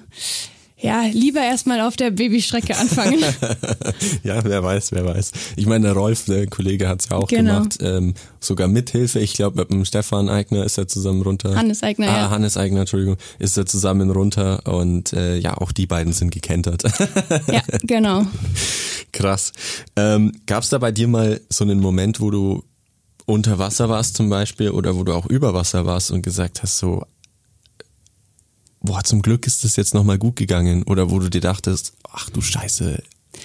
[0.80, 3.18] ja, lieber erstmal auf der Babystrecke anfangen.
[4.22, 5.32] ja, wer weiß, wer weiß.
[5.56, 7.54] Ich meine, der Rolf, der Kollege, hat's ja auch genau.
[7.54, 7.78] gemacht.
[7.80, 9.18] Ähm, sogar mit Hilfe.
[9.18, 11.56] Ich glaube, mit dem Stefan Eigner ist er zusammen runter.
[11.56, 12.30] Hannes Eigner, ah, ja.
[12.30, 16.82] Hannes Eigner, Entschuldigung, ist er zusammen runter und äh, ja, auch die beiden sind gekentert.
[17.52, 18.26] ja, genau.
[19.12, 19.52] Krass.
[19.96, 22.62] Ähm, Gab es da bei dir mal so einen Moment, wo du
[23.26, 26.78] unter Wasser warst zum Beispiel oder wo du auch über Wasser warst und gesagt hast,
[26.78, 27.04] so,
[28.80, 32.30] boah, zum Glück ist das jetzt nochmal gut gegangen oder wo du dir dachtest, ach
[32.30, 33.02] du Scheiße,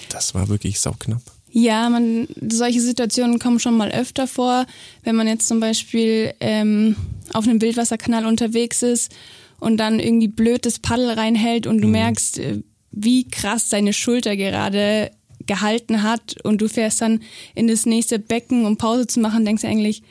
[0.09, 1.21] das war wirklich sauknapp?
[1.51, 4.65] Ja, man, solche Situationen kommen schon mal öfter vor,
[5.03, 6.95] wenn man jetzt zum Beispiel ähm,
[7.31, 9.11] auf einem Wildwasserkanal unterwegs ist
[9.59, 11.91] und dann irgendwie blöd das Paddel reinhält und du mhm.
[11.91, 15.11] merkst, äh, wie krass deine Schulter gerade
[15.45, 17.21] gehalten hat und du fährst dann
[17.53, 20.01] in das nächste Becken, um Pause zu machen, denkst du eigentlich,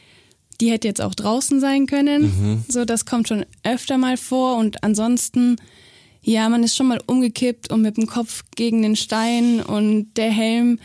[0.63, 2.23] die hätte jetzt auch draußen sein können.
[2.23, 2.65] Mhm.
[2.69, 4.57] So, das kommt schon öfter mal vor.
[4.59, 5.57] Und ansonsten,
[6.23, 10.31] ja, man ist schon mal umgekippt und mit dem Kopf gegen den Stein und der
[10.31, 10.79] Helm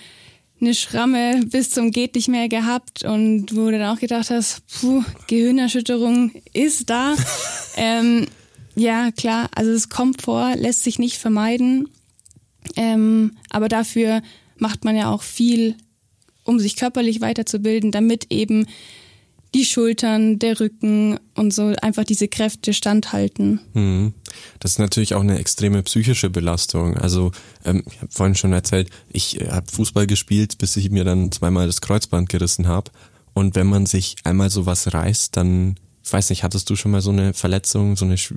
[0.59, 4.63] eine Schramme bis zum geht nicht mehr gehabt und wo du dann auch gedacht hast,
[4.65, 7.13] puh, Gehirnerschütterung ist da.
[7.75, 8.25] ähm,
[8.73, 9.47] Ja, klar.
[9.53, 11.87] Also es kommt vor, lässt sich nicht vermeiden.
[12.75, 14.23] Ähm, aber dafür
[14.57, 15.75] macht man ja auch viel,
[16.43, 18.65] um sich körperlich weiterzubilden, damit eben
[19.53, 23.59] die Schultern, der Rücken und so einfach diese Kräfte standhalten.
[23.73, 24.13] Mhm.
[24.59, 26.97] Das ist natürlich auch eine extreme psychische Belastung.
[26.97, 27.31] Also
[27.65, 31.31] ähm, ich habe vorhin schon erzählt, ich äh, habe Fußball gespielt, bis ich mir dann
[31.31, 32.91] zweimal das Kreuzband gerissen habe.
[33.33, 35.75] Und wenn man sich einmal sowas reißt, dann
[36.07, 38.33] ich weiß nicht, hattest du schon mal so eine Verletzung, so eine sch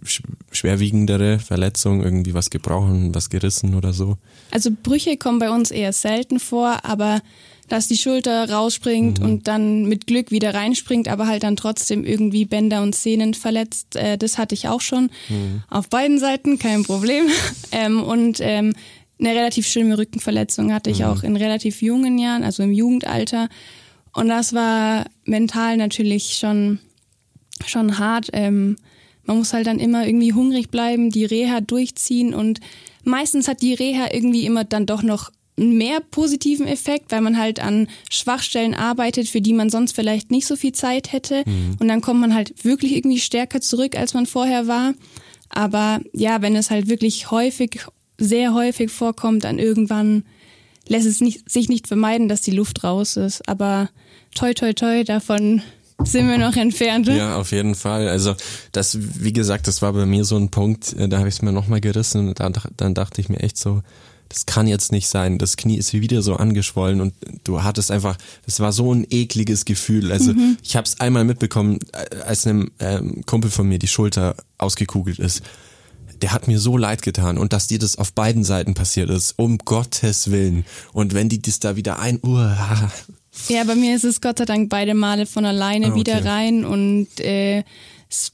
[0.50, 4.18] schwerwiegendere Verletzung, irgendwie was gebrochen, was gerissen oder so?
[4.50, 7.22] Also Brüche kommen bei uns eher selten vor, aber
[7.70, 9.24] dass die Schulter rausspringt mhm.
[9.24, 13.94] und dann mit Glück wieder reinspringt, aber halt dann trotzdem irgendwie Bänder und Sehnen verletzt,
[13.94, 15.10] äh, das hatte ich auch schon.
[15.28, 15.62] Mhm.
[15.70, 17.26] Auf beiden Seiten, kein Problem.
[17.72, 18.74] ähm, und ähm,
[19.20, 21.04] eine relativ schlimme Rückenverletzung hatte ich mhm.
[21.06, 23.48] auch in relativ jungen Jahren, also im Jugendalter.
[24.12, 26.80] Und das war mental natürlich schon
[27.66, 28.30] schon hart.
[28.32, 28.76] Ähm,
[29.24, 32.58] man muss halt dann immer irgendwie hungrig bleiben, die Reha durchziehen und
[33.04, 37.60] meistens hat die Reha irgendwie immer dann doch noch mehr positiven Effekt, weil man halt
[37.60, 41.42] an Schwachstellen arbeitet, für die man sonst vielleicht nicht so viel Zeit hätte.
[41.46, 41.76] Mhm.
[41.78, 44.94] Und dann kommt man halt wirklich irgendwie stärker zurück, als man vorher war.
[45.50, 47.84] Aber ja, wenn es halt wirklich häufig,
[48.18, 50.24] sehr häufig vorkommt, dann irgendwann
[50.88, 53.46] lässt es nicht, sich nicht vermeiden, dass die Luft raus ist.
[53.48, 53.90] Aber
[54.34, 55.62] toi, toi, toi, davon
[56.04, 57.08] sind wir noch entfernt.
[57.08, 58.08] Ja, auf jeden Fall.
[58.08, 58.34] Also
[58.72, 61.42] das, wie gesagt, das war bei mir so ein Punkt, äh, da habe ich es
[61.42, 63.82] mir nochmal gerissen und dann, dann dachte ich mir echt so,
[64.30, 65.38] das kann jetzt nicht sein.
[65.38, 68.16] Das Knie ist wieder so angeschwollen und du hattest einfach,
[68.46, 70.12] das war so ein ekliges Gefühl.
[70.12, 70.56] Also mhm.
[70.62, 75.18] ich habe es einmal mitbekommen, äh, als einem ähm, Kumpel von mir die Schulter ausgekugelt
[75.18, 75.42] ist.
[76.22, 79.34] Der hat mir so leid getan und dass dir das auf beiden Seiten passiert ist,
[79.36, 80.64] um Gottes Willen.
[80.92, 82.38] Und wenn die das da wieder ein, uh,
[83.48, 85.98] ja, bei mir ist es Gott sei Dank beide Male von alleine ah, okay.
[85.98, 87.64] wieder rein und äh,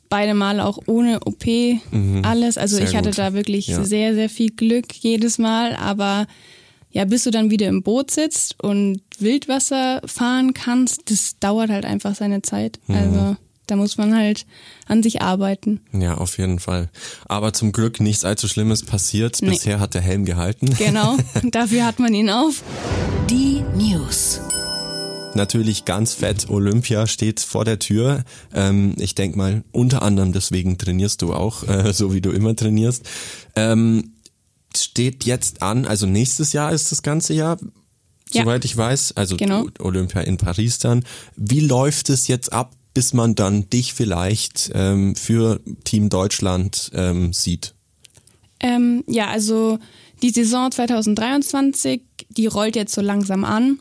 [0.08, 2.22] beide Male auch ohne OP mhm.
[2.24, 2.58] alles.
[2.58, 3.18] Also sehr ich hatte gut.
[3.18, 3.84] da wirklich ja.
[3.84, 6.26] sehr, sehr viel Glück jedes Mal, aber
[6.90, 11.84] ja, bis du dann wieder im Boot sitzt und Wildwasser fahren kannst, das dauert halt
[11.84, 12.78] einfach seine Zeit.
[12.86, 12.94] Mhm.
[12.94, 13.36] Also
[13.66, 14.46] da muss man halt
[14.86, 15.80] an sich arbeiten.
[15.92, 16.88] Ja, auf jeden Fall.
[17.26, 19.38] Aber zum Glück nichts allzu Schlimmes passiert.
[19.42, 19.50] Nee.
[19.50, 20.74] Bisher hat der Helm gehalten.
[20.78, 21.16] Genau,
[21.50, 22.62] dafür hat man ihn auf.
[23.28, 24.40] Die News
[25.36, 26.50] natürlich ganz fett.
[26.50, 28.24] Olympia steht vor der Tür.
[28.52, 32.56] Ähm, ich denk mal, unter anderem deswegen trainierst du auch, äh, so wie du immer
[32.56, 33.08] trainierst.
[33.54, 34.12] Ähm,
[34.76, 37.58] steht jetzt an, also nächstes Jahr ist das ganze Jahr,
[38.32, 38.42] ja.
[38.42, 39.12] soweit ich weiß.
[39.16, 39.66] Also genau.
[39.78, 41.04] Olympia in Paris dann.
[41.36, 47.32] Wie läuft es jetzt ab, bis man dann dich vielleicht ähm, für Team Deutschland ähm,
[47.32, 47.74] sieht?
[48.60, 49.78] Ähm, ja, also
[50.22, 53.78] die Saison 2023, die rollt jetzt so langsam an.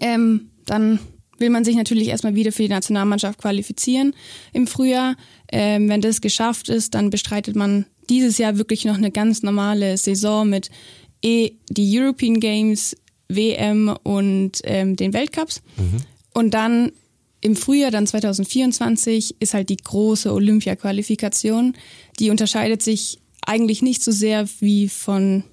[0.00, 0.98] Ähm, dann
[1.38, 4.14] will man sich natürlich erstmal wieder für die Nationalmannschaft qualifizieren
[4.52, 5.16] im Frühjahr.
[5.50, 9.96] Ähm, wenn das geschafft ist, dann bestreitet man dieses Jahr wirklich noch eine ganz normale
[9.96, 10.70] Saison mit
[11.22, 12.96] e die European Games,
[13.28, 15.62] WM und ähm, den Weltcups.
[15.76, 16.02] Mhm.
[16.34, 16.92] Und dann
[17.40, 21.74] im Frühjahr, dann 2024, ist halt die große Olympia-Qualifikation.
[22.18, 25.44] Die unterscheidet sich eigentlich nicht so sehr wie von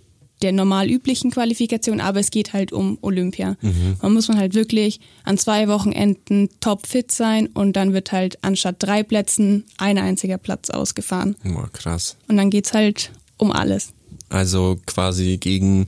[0.42, 3.58] der normal üblichen Qualifikation, aber es geht halt um Olympia.
[3.62, 3.98] Mhm.
[4.02, 8.78] Man muss man halt wirklich an zwei Wochenenden topfit sein und dann wird halt anstatt
[8.80, 11.36] drei Plätzen ein einziger Platz ausgefahren.
[11.44, 12.18] Boah, krass.
[12.28, 13.94] Und dann geht's halt um alles.
[14.30, 15.88] Also quasi gegen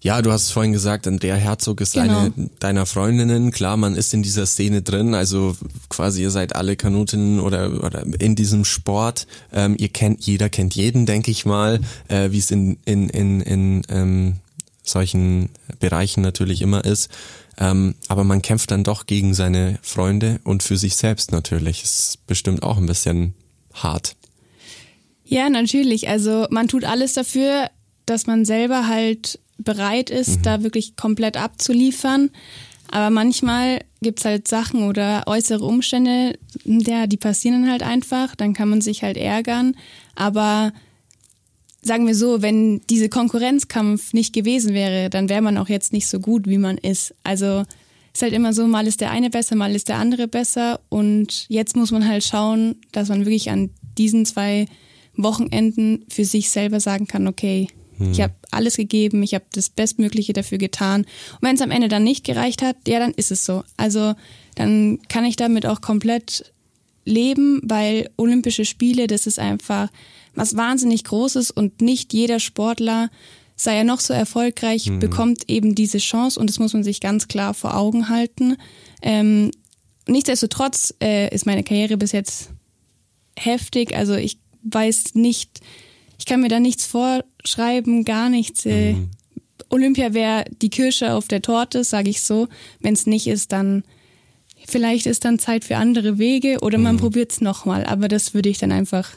[0.00, 2.18] ja, du hast es vorhin gesagt, Andrea Herzog ist genau.
[2.18, 3.50] eine deiner Freundinnen.
[3.50, 5.56] Klar, man ist in dieser Szene drin, also
[5.88, 9.26] quasi ihr seid alle Kanutinnen oder, oder in diesem Sport.
[9.52, 13.40] Ähm, ihr kennt, jeder kennt jeden, denke ich mal, äh, wie es in, in, in,
[13.40, 14.34] in ähm,
[14.82, 17.10] solchen Bereichen natürlich immer ist.
[17.58, 21.82] Ähm, aber man kämpft dann doch gegen seine Freunde und für sich selbst natürlich.
[21.82, 23.34] Ist bestimmt auch ein bisschen
[23.74, 24.14] hart.
[25.24, 26.08] Ja, natürlich.
[26.08, 27.68] Also man tut alles dafür,
[28.06, 30.42] dass man selber halt bereit ist, mhm.
[30.42, 32.30] da wirklich komplett abzuliefern.
[32.90, 38.54] Aber manchmal gibt's halt Sachen oder äußere Umstände, ja, die passieren dann halt einfach, dann
[38.54, 39.76] kann man sich halt ärgern.
[40.14, 40.72] Aber
[41.82, 46.06] sagen wir so, wenn diese Konkurrenzkampf nicht gewesen wäre, dann wäre man auch jetzt nicht
[46.06, 47.14] so gut, wie man ist.
[47.24, 47.64] Also
[48.14, 50.80] ist halt immer so, mal ist der eine besser, mal ist der andere besser.
[50.88, 54.66] Und jetzt muss man halt schauen, dass man wirklich an diesen zwei
[55.16, 57.68] Wochenenden für sich selber sagen kann, okay,
[57.98, 58.12] hm.
[58.12, 61.02] Ich habe alles gegeben, ich habe das Bestmögliche dafür getan.
[61.02, 63.64] Und wenn es am Ende dann nicht gereicht hat, ja, dann ist es so.
[63.76, 64.14] Also
[64.54, 66.52] dann kann ich damit auch komplett
[67.04, 69.88] leben, weil Olympische Spiele, das ist einfach
[70.34, 73.10] was wahnsinnig Großes und nicht jeder Sportler,
[73.56, 75.00] sei er noch so erfolgreich, hm.
[75.00, 78.56] bekommt eben diese Chance und das muss man sich ganz klar vor Augen halten.
[79.02, 79.50] Ähm,
[80.06, 82.50] nichtsdestotrotz äh, ist meine Karriere bis jetzt
[83.36, 83.96] heftig.
[83.96, 85.60] Also ich weiß nicht,
[86.18, 88.66] ich kann mir da nichts vorschreiben, gar nichts.
[88.66, 89.10] Äh, mhm.
[89.70, 92.48] Olympia wäre die Kirsche auf der Torte, sage ich so.
[92.80, 93.84] Wenn es nicht ist, dann
[94.66, 97.00] vielleicht ist dann Zeit für andere Wege oder man mhm.
[97.00, 97.84] probiert es nochmal.
[97.84, 99.10] Aber das würde ich dann einfach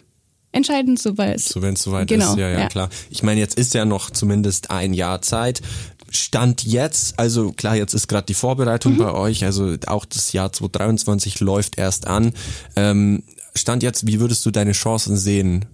[0.51, 2.37] entscheiden, sobald so wenn es soweit genau, ist.
[2.37, 2.89] Ja, ja, ja, klar.
[3.09, 5.61] Ich meine, jetzt ist ja noch zumindest ein Jahr Zeit.
[6.09, 8.97] Stand jetzt, also klar, jetzt ist gerade die Vorbereitung mhm.
[8.97, 12.33] bei euch, also auch das Jahr 2023 läuft erst an.
[12.75, 13.23] Ähm,
[13.55, 15.65] Stand jetzt, wie würdest du deine Chancen sehen?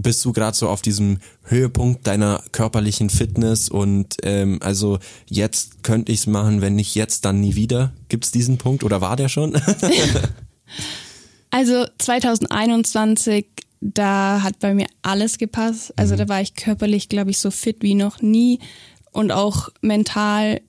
[0.00, 6.12] Bist du gerade so auf diesem Höhepunkt deiner körperlichen Fitness und ähm, also jetzt könnte
[6.12, 7.92] ich es machen, wenn nicht jetzt, dann nie wieder?
[8.08, 9.54] Gibt es diesen Punkt oder war der schon?
[11.50, 13.46] also 2021
[13.80, 15.92] da hat bei mir alles gepasst.
[15.96, 16.18] Also mhm.
[16.18, 18.60] da war ich körperlich, glaube ich, so fit wie noch nie
[19.12, 20.60] und auch mental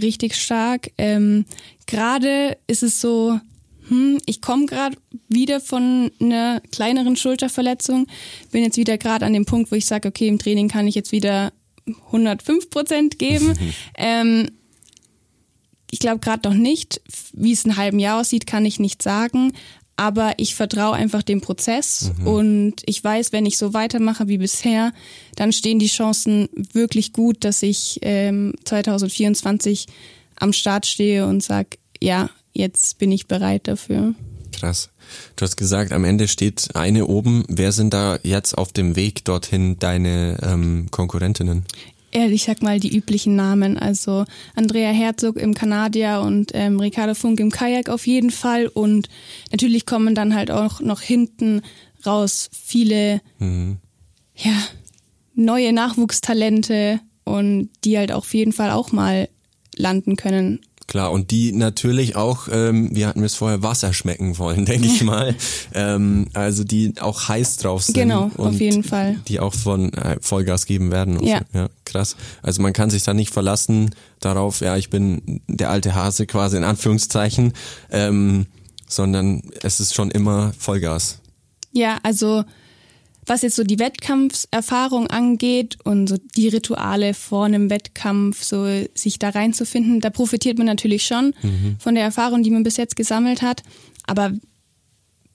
[0.00, 0.90] richtig stark.
[0.98, 1.44] Ähm,
[1.86, 3.40] gerade ist es so,
[3.88, 4.96] hm, ich komme gerade
[5.28, 8.06] wieder von einer kleineren Schulterverletzung,
[8.50, 10.94] bin jetzt wieder gerade an dem Punkt, wo ich sage, okay, im Training kann ich
[10.94, 11.52] jetzt wieder
[12.06, 13.54] 105 Prozent geben.
[13.96, 14.50] ähm,
[15.90, 17.00] ich glaube gerade noch nicht,
[17.32, 19.52] wie es in einem halben Jahr aussieht, kann ich nicht sagen
[19.96, 22.26] aber ich vertraue einfach dem Prozess mhm.
[22.26, 24.92] und ich weiß, wenn ich so weitermache wie bisher,
[25.36, 29.86] dann stehen die Chancen wirklich gut, dass ich ähm, 2024
[30.38, 34.14] am Start stehe und sage, ja, jetzt bin ich bereit dafür.
[34.52, 34.90] Krass.
[35.36, 37.44] Du hast gesagt, am Ende steht eine oben.
[37.48, 41.64] Wer sind da jetzt auf dem Weg dorthin deine ähm, Konkurrentinnen?
[42.12, 43.76] ich sag mal, die üblichen Namen.
[43.76, 48.68] Also Andrea Herzog im Kanadier und ähm, Ricardo Funk im Kajak auf jeden Fall.
[48.68, 49.10] Und
[49.50, 51.60] natürlich kommen dann halt auch noch hinten
[52.06, 53.76] raus viele mhm.
[54.34, 54.52] ja,
[55.34, 59.28] neue Nachwuchstalente und die halt auf jeden Fall auch mal
[59.76, 64.64] landen können Klar, und die natürlich auch, ähm, wir hatten es vorher, Wasser schmecken wollen,
[64.66, 65.34] denke ich mal.
[65.74, 67.94] ähm, also die auch heiß drauf sind.
[67.94, 69.18] Genau, auf jeden Fall.
[69.26, 71.22] Die auch von äh, Vollgas geben werden.
[71.24, 71.40] Ja.
[71.52, 71.58] So.
[71.58, 71.68] ja.
[71.84, 72.16] Krass.
[72.42, 76.56] Also man kann sich da nicht verlassen darauf, ja, ich bin der alte Hase quasi
[76.56, 77.52] in Anführungszeichen,
[77.90, 78.46] ähm,
[78.88, 81.18] sondern es ist schon immer Vollgas.
[81.72, 82.44] Ja, also
[83.26, 89.18] was jetzt so die Wettkampferfahrung angeht und so die Rituale vor einem Wettkampf, so sich
[89.18, 91.76] da reinzufinden, da profitiert man natürlich schon mhm.
[91.78, 93.62] von der Erfahrung, die man bis jetzt gesammelt hat.
[94.06, 94.32] Aber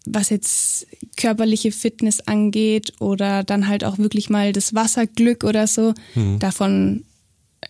[0.06, 5.94] was jetzt körperliche Fitness angeht oder dann halt auch wirklich mal das Wasserglück oder so,
[6.16, 6.40] mhm.
[6.40, 7.06] davon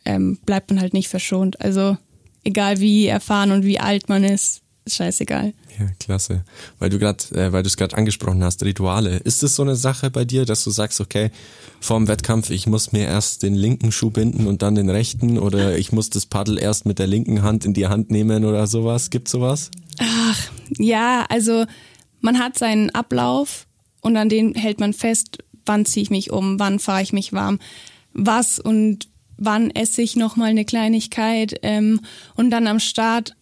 [0.05, 1.59] ähm, bleibt man halt nicht verschont.
[1.61, 1.97] Also
[2.43, 5.53] egal wie erfahren und wie alt man ist, ist scheißegal.
[5.79, 6.43] Ja, klasse.
[6.79, 9.17] Weil du gerade, äh, weil du es gerade angesprochen hast, Rituale.
[9.17, 11.31] Ist es so eine Sache bei dir, dass du sagst, okay,
[11.79, 15.77] vorm Wettkampf, ich muss mir erst den linken Schuh binden und dann den rechten oder
[15.77, 19.09] ich muss das Paddel erst mit der linken Hand in die Hand nehmen oder sowas?
[19.09, 19.71] Gibt sowas?
[19.99, 21.65] Ach, ja, also
[22.21, 23.67] man hat seinen Ablauf
[24.01, 27.33] und an den hält man fest, wann ziehe ich mich um, wann fahre ich mich
[27.33, 27.59] warm,
[28.13, 32.01] was und wann esse ich nochmal eine Kleinigkeit ähm,
[32.35, 33.35] und dann am Start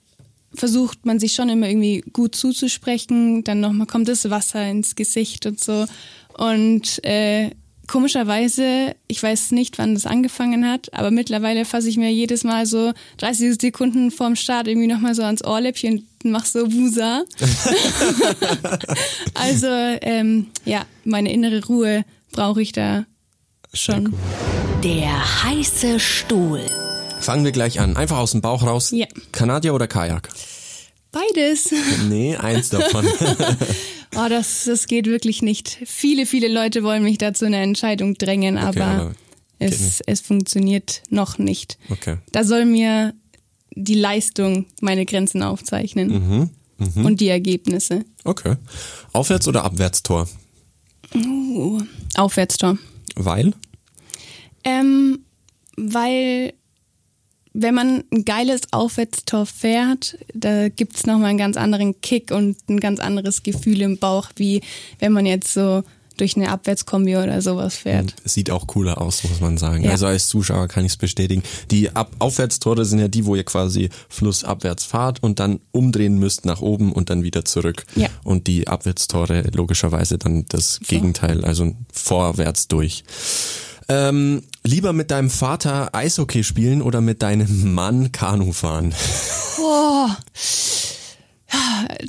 [0.54, 3.44] versucht man sich schon immer irgendwie gut zuzusprechen.
[3.44, 5.86] Dann nochmal kommt das Wasser ins Gesicht und so.
[6.38, 7.52] Und äh,
[7.90, 12.66] komischerweise, ich weiß nicht, wann das angefangen hat, aber mittlerweile fasse ich mir jedes Mal
[12.66, 17.24] so 30 Sekunden vorm Start irgendwie nochmal so ans Ohrläppchen und mach so Wusa.
[19.34, 23.06] also ähm, ja, meine innere Ruhe brauche ich da
[23.74, 24.14] schon.
[24.84, 26.66] Der heiße Stuhl.
[27.20, 27.98] Fangen wir gleich an.
[27.98, 28.92] Einfach aus dem Bauch raus.
[28.92, 29.08] Ja.
[29.32, 30.30] Kanadier oder Kajak?
[31.12, 31.74] Beides.
[32.10, 33.06] Nee, eins davon.
[34.16, 35.78] oh, das, das geht wirklich nicht.
[35.86, 39.16] Viele, viele Leute wollen mich dazu eine Entscheidung drängen, okay, aber, aber
[39.60, 41.78] es, es funktioniert noch nicht.
[41.90, 42.18] Okay.
[42.32, 43.14] Da soll mir
[43.76, 46.08] die Leistung meine Grenzen aufzeichnen.
[46.08, 47.06] Mhm, mh.
[47.08, 48.06] Und die Ergebnisse.
[48.24, 48.56] Okay.
[49.14, 50.28] Aufwärts- oder Abwärtstor?
[51.14, 51.82] Uh,
[52.16, 52.78] Aufwärtstor.
[53.16, 53.54] Weil?
[54.64, 55.20] Ähm,
[55.76, 56.54] weil
[57.54, 62.80] wenn man ein geiles Aufwärtstor fährt, da gibt's nochmal einen ganz anderen Kick und ein
[62.80, 64.62] ganz anderes Gefühl im Bauch, wie
[65.00, 65.84] wenn man jetzt so
[66.20, 68.14] durch eine Abwärtskombi oder sowas fährt.
[68.24, 69.84] Es sieht auch cooler aus, muss man sagen.
[69.84, 69.92] Ja.
[69.92, 71.44] Also als Zuschauer kann ich es bestätigen.
[71.72, 76.46] Die Ab Aufwärtstore sind ja die, wo ihr quasi flussabwärts fahrt und dann umdrehen müsst
[76.46, 77.86] nach oben und dann wieder zurück.
[77.96, 78.10] Ja.
[78.24, 80.86] Und die Abwärtstore logischerweise dann das so.
[80.88, 83.04] Gegenteil, also vorwärts durch.
[83.90, 88.94] Ähm, lieber mit deinem Vater Eishockey spielen oder mit deinem Mann Kanu fahren?
[89.58, 90.16] Boah.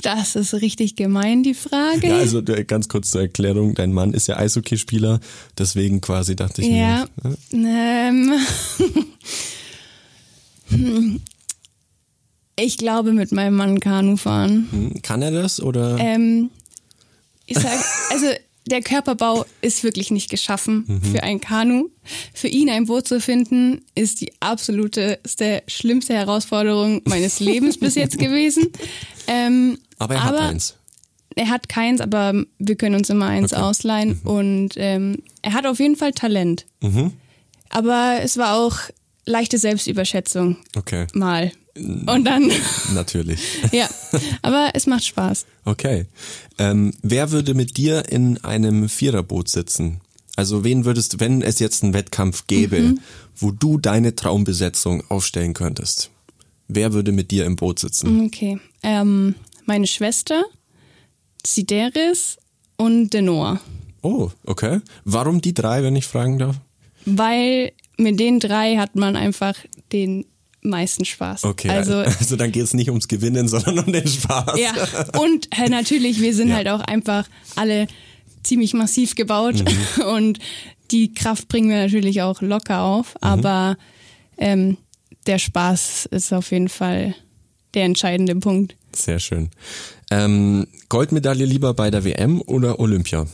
[0.03, 2.07] Das ist richtig gemein, die Frage.
[2.07, 5.19] Ja, also ganz kurz zur Erklärung, dein Mann ist ja Eishockeyspieler,
[5.57, 7.37] deswegen quasi dachte ich ja, mir.
[7.51, 8.33] Ähm,
[12.55, 14.67] ich glaube mit meinem Mann Kanu fahren.
[14.71, 15.97] Hm, kann er das oder?
[15.97, 16.51] Ähm,
[17.47, 18.27] ich sag, also
[18.65, 21.01] der Körperbau ist wirklich nicht geschaffen mhm.
[21.01, 21.89] für ein Kanu.
[22.33, 25.19] Für ihn ein Boot zu finden, ist die absolute,
[25.67, 28.71] schlimmste Herausforderung meines Lebens bis jetzt gewesen.
[29.27, 30.75] Ähm, aber er aber hat eins.
[31.35, 33.61] Er hat keins, aber wir können uns immer eins okay.
[33.61, 34.19] ausleihen.
[34.23, 34.29] Mhm.
[34.29, 36.65] Und ähm, er hat auf jeden Fall Talent.
[36.81, 37.13] Mhm.
[37.69, 38.77] Aber es war auch
[39.25, 40.57] leichte Selbstüberschätzung.
[40.75, 41.07] Okay.
[41.13, 41.51] Mal.
[41.75, 42.51] Und dann.
[42.93, 43.39] Natürlich.
[43.71, 43.87] ja,
[44.41, 45.45] aber es macht Spaß.
[45.65, 46.05] Okay.
[46.57, 50.01] Ähm, wer würde mit dir in einem Viererboot sitzen?
[50.35, 52.99] Also wen würdest, du, wenn es jetzt einen Wettkampf gäbe, mhm.
[53.35, 56.09] wo du deine Traumbesetzung aufstellen könntest?
[56.67, 58.25] Wer würde mit dir im Boot sitzen?
[58.25, 58.59] Okay.
[58.81, 60.43] Ähm, meine Schwester,
[61.45, 62.37] Sideris
[62.77, 63.59] und Denoa.
[64.01, 64.79] Oh, okay.
[65.03, 66.55] Warum die drei, wenn ich fragen darf?
[67.05, 69.55] Weil mit den drei hat man einfach
[69.91, 70.25] den
[70.61, 71.43] meisten Spaß.
[71.43, 74.59] Okay, also, also dann geht es nicht ums Gewinnen, sondern um den Spaß.
[74.59, 74.73] Ja,
[75.19, 76.55] und äh, natürlich, wir sind ja.
[76.55, 77.87] halt auch einfach alle
[78.43, 80.03] ziemlich massiv gebaut mhm.
[80.15, 80.39] und
[80.91, 83.19] die Kraft bringen wir natürlich auch locker auf, mhm.
[83.21, 83.77] aber
[84.37, 84.77] ähm,
[85.27, 87.15] der Spaß ist auf jeden Fall
[87.73, 88.75] der entscheidende Punkt.
[88.93, 89.49] Sehr schön.
[90.09, 93.27] Ähm, Goldmedaille lieber bei der WM oder Olympia?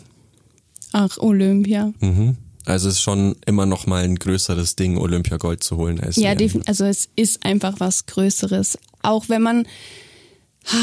[0.93, 1.91] Ach, Olympia.
[1.99, 2.38] Mhm.
[2.68, 6.36] Also es ist schon immer noch mal ein größeres Ding, Olympiagold zu holen als Ja,
[6.65, 8.78] also es ist einfach was Größeres.
[9.01, 9.65] Auch wenn man,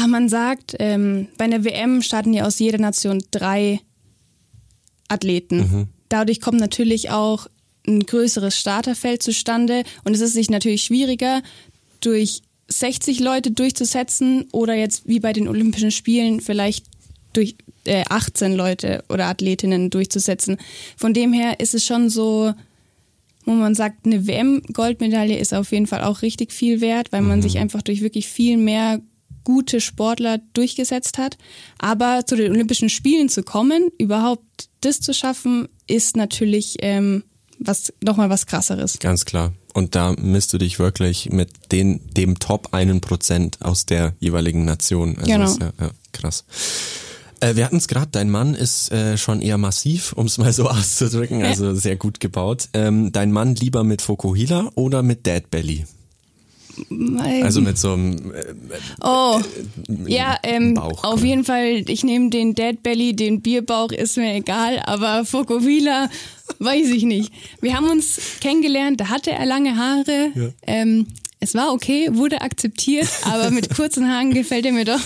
[0.07, 3.81] man sagt, ähm, bei einer WM starten ja aus jeder Nation drei
[5.09, 5.57] Athleten.
[5.57, 5.87] Mhm.
[6.09, 7.47] Dadurch kommt natürlich auch
[7.87, 11.43] ein größeres Starterfeld zustande und es ist sich natürlich schwieriger,
[11.99, 16.85] durch 60 Leute durchzusetzen oder jetzt wie bei den Olympischen Spielen vielleicht
[17.33, 17.55] durch
[17.85, 20.57] äh, 18 Leute oder Athletinnen durchzusetzen.
[20.97, 22.53] Von dem her ist es schon so,
[23.45, 27.39] wo man sagt, eine WM-Goldmedaille ist auf jeden Fall auch richtig viel wert, weil man
[27.39, 27.43] mhm.
[27.43, 29.01] sich einfach durch wirklich viel mehr
[29.43, 31.37] gute Sportler durchgesetzt hat.
[31.77, 37.23] Aber zu den Olympischen Spielen zu kommen, überhaupt das zu schaffen, ist natürlich ähm,
[37.59, 38.99] was nochmal was krasseres.
[38.99, 39.53] Ganz klar.
[39.73, 44.65] Und da misst du dich wirklich mit den, dem Top einen Prozent aus der jeweiligen
[44.65, 45.17] Nation.
[45.17, 45.51] Also genau.
[45.59, 46.45] Ja, ja, krass.
[47.39, 50.53] Äh, wir hatten es gerade, dein Mann ist äh, schon eher massiv, um es mal
[50.53, 52.69] so auszudrücken, also sehr gut gebaut.
[52.73, 55.85] Ähm, dein Mann lieber mit Fokuhila oder mit Dad Belly?
[57.41, 58.53] Also mit so einem äh,
[59.01, 59.39] Oh,
[59.87, 61.03] äh, ja, ähm, Bauch.
[61.03, 66.09] Auf jeden Fall, ich nehme den Dad Belly, den Bierbauch ist mir egal, aber Fokovila
[66.59, 67.31] weiß ich nicht.
[67.61, 70.31] Wir haben uns kennengelernt, da hatte er lange Haare.
[70.35, 70.49] Ja.
[70.63, 71.07] Ähm,
[71.39, 75.01] es war okay, wurde akzeptiert, aber mit kurzen Haaren gefällt er mir doch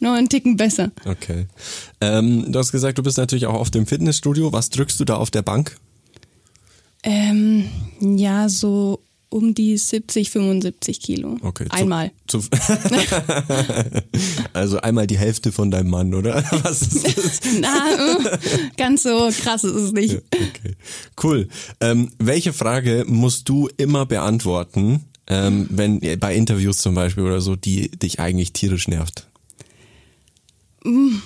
[0.00, 0.92] noch einen Ticken besser.
[1.04, 1.46] Okay.
[2.00, 4.52] Ähm, du hast gesagt, du bist natürlich auch auf dem Fitnessstudio.
[4.52, 5.76] Was drückst du da auf der Bank?
[7.02, 7.68] Ähm,
[8.00, 9.00] ja, so
[9.32, 11.38] um die 70, 75 Kilo.
[11.40, 11.66] Okay.
[11.70, 12.12] Einmal.
[12.26, 12.50] Zu, zu
[14.52, 16.44] also einmal die Hälfte von deinem Mann, oder?
[16.62, 17.40] Was ist das?
[17.60, 18.18] Na,
[18.76, 20.20] ganz so krass ist es nicht.
[20.32, 20.76] Okay.
[21.22, 21.48] Cool.
[21.80, 27.56] Ähm, welche Frage musst du immer beantworten, ähm, wenn bei Interviews zum Beispiel oder so,
[27.56, 29.26] die dich eigentlich tierisch nervt?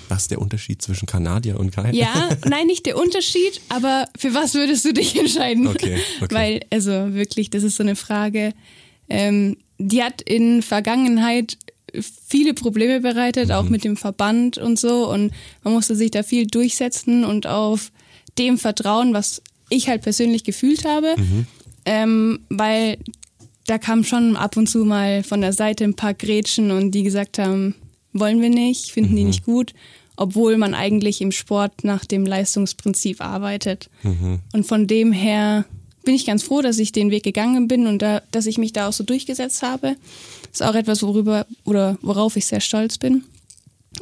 [0.09, 1.91] Was ist der Unterschied zwischen Kanadier und Kai?
[1.93, 5.67] Ja, nein, nicht der Unterschied, aber für was würdest du dich entscheiden?
[5.67, 6.35] Okay, okay.
[6.35, 8.53] Weil, also wirklich, das ist so eine Frage,
[9.09, 11.59] ähm, die hat in Vergangenheit
[12.01, 13.55] viele Probleme bereitet, mhm.
[13.55, 15.11] auch mit dem Verband und so.
[15.11, 15.33] Und
[15.65, 17.91] man musste sich da viel durchsetzen und auf
[18.39, 21.15] dem vertrauen, was ich halt persönlich gefühlt habe.
[21.17, 21.47] Mhm.
[21.87, 22.99] Ähm, weil
[23.67, 27.03] da kam schon ab und zu mal von der Seite ein paar Grätschen und die
[27.03, 27.75] gesagt haben,
[28.13, 29.17] wollen wir nicht, finden mhm.
[29.17, 29.75] die nicht gut,
[30.17, 33.91] obwohl man eigentlich im Sport nach dem Leistungsprinzip arbeitet.
[34.03, 34.41] Mhm.
[34.53, 35.65] Und von dem her
[36.05, 38.73] bin ich ganz froh, dass ich den Weg gegangen bin und da, dass ich mich
[38.73, 39.97] da auch so durchgesetzt habe.
[40.53, 43.25] Ist auch etwas, worüber oder worauf ich sehr stolz bin.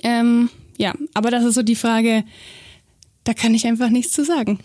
[0.03, 2.25] Ähm, ja, aber das ist so die Frage,
[3.25, 4.61] da kann ich einfach nichts zu sagen.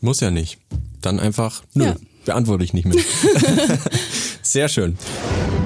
[0.00, 0.58] Muss ja nicht.
[1.00, 1.96] Dann einfach, nö, ja.
[2.24, 3.02] Beantworte ich nicht mehr.
[4.42, 4.96] Sehr schön.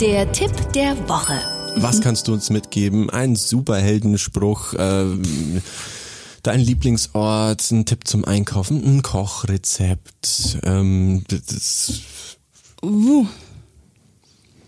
[0.00, 1.40] Der Tipp der Woche.
[1.76, 3.10] Was kannst du uns mitgeben?
[3.10, 5.04] Ein Superheldenspruch, äh,
[6.42, 10.58] dein Lieblingsort, ein Tipp zum Einkaufen, ein Kochrezept.
[10.64, 12.36] Ähm, das
[12.82, 13.26] uh.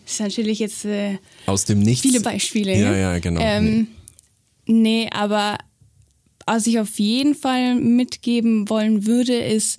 [0.05, 2.03] Das ist natürlich jetzt äh, aus dem Nichts.
[2.03, 2.79] Viele Beispiele.
[2.79, 3.41] Ja, ja, genau.
[3.41, 3.89] Ähm,
[4.67, 5.59] nee, aber
[6.47, 9.79] was ich auf jeden Fall mitgeben wollen würde, ist,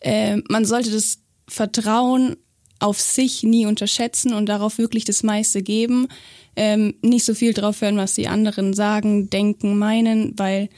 [0.00, 1.18] äh, man sollte das
[1.50, 2.36] Vertrauen
[2.78, 6.08] auf sich nie unterschätzen und darauf wirklich das meiste geben.
[6.56, 10.68] Ähm, nicht so viel drauf hören, was die anderen sagen, denken, meinen, weil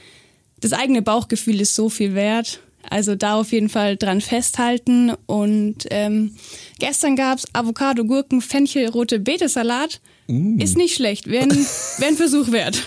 [0.59, 2.59] das eigene Bauchgefühl ist so viel wert.
[2.89, 5.13] Also da auf jeden Fall dran festhalten.
[5.25, 6.35] Und ähm,
[6.79, 10.01] gestern gab's Avocado, Gurken, Fenchel, rote Betesalat.
[10.27, 10.59] Mm.
[10.59, 11.51] Ist nicht schlecht, wäre ein,
[11.97, 12.85] wär ein Versuch wert.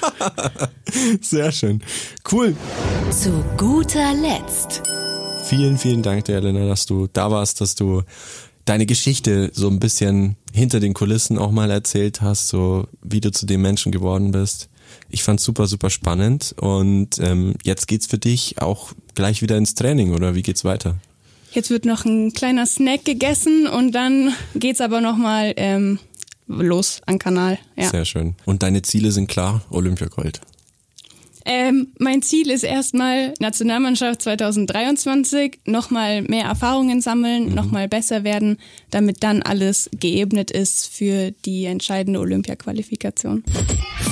[1.22, 1.82] Sehr schön.
[2.30, 2.54] Cool.
[3.10, 4.82] Zu guter Letzt.
[5.46, 8.02] Vielen, vielen Dank dir, Elena, dass du da warst, dass du
[8.64, 13.30] deine Geschichte so ein bisschen hinter den Kulissen auch mal erzählt hast, so wie du
[13.30, 14.68] zu dem Menschen geworden bist.
[15.08, 19.76] Ich fand's super, super spannend und ähm, jetzt geht's für dich auch gleich wieder ins
[19.76, 20.96] Training oder wie geht's weiter?
[21.52, 26.00] Jetzt wird noch ein kleiner Snack gegessen und dann geht's aber nochmal ähm,
[26.48, 27.56] los an Kanal.
[27.76, 27.88] Ja.
[27.88, 28.34] Sehr schön.
[28.46, 30.40] Und deine Ziele sind klar, Olympiagold.
[31.48, 37.54] Ähm, mein Ziel ist erstmal Nationalmannschaft 2023, nochmal mehr Erfahrungen sammeln, mhm.
[37.54, 38.58] nochmal besser werden,
[38.90, 43.44] damit dann alles geebnet ist für die entscheidende Olympiaqualifikation.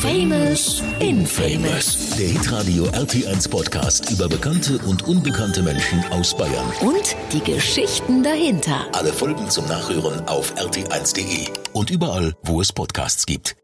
[0.01, 2.15] Famous Infamous.
[2.17, 6.71] Der Hitradio RT1 Podcast über bekannte und unbekannte Menschen aus Bayern.
[6.83, 8.87] Und die Geschichten dahinter.
[8.93, 13.57] Alle Folgen zum Nachhören auf rt1.de und überall, wo es Podcasts gibt.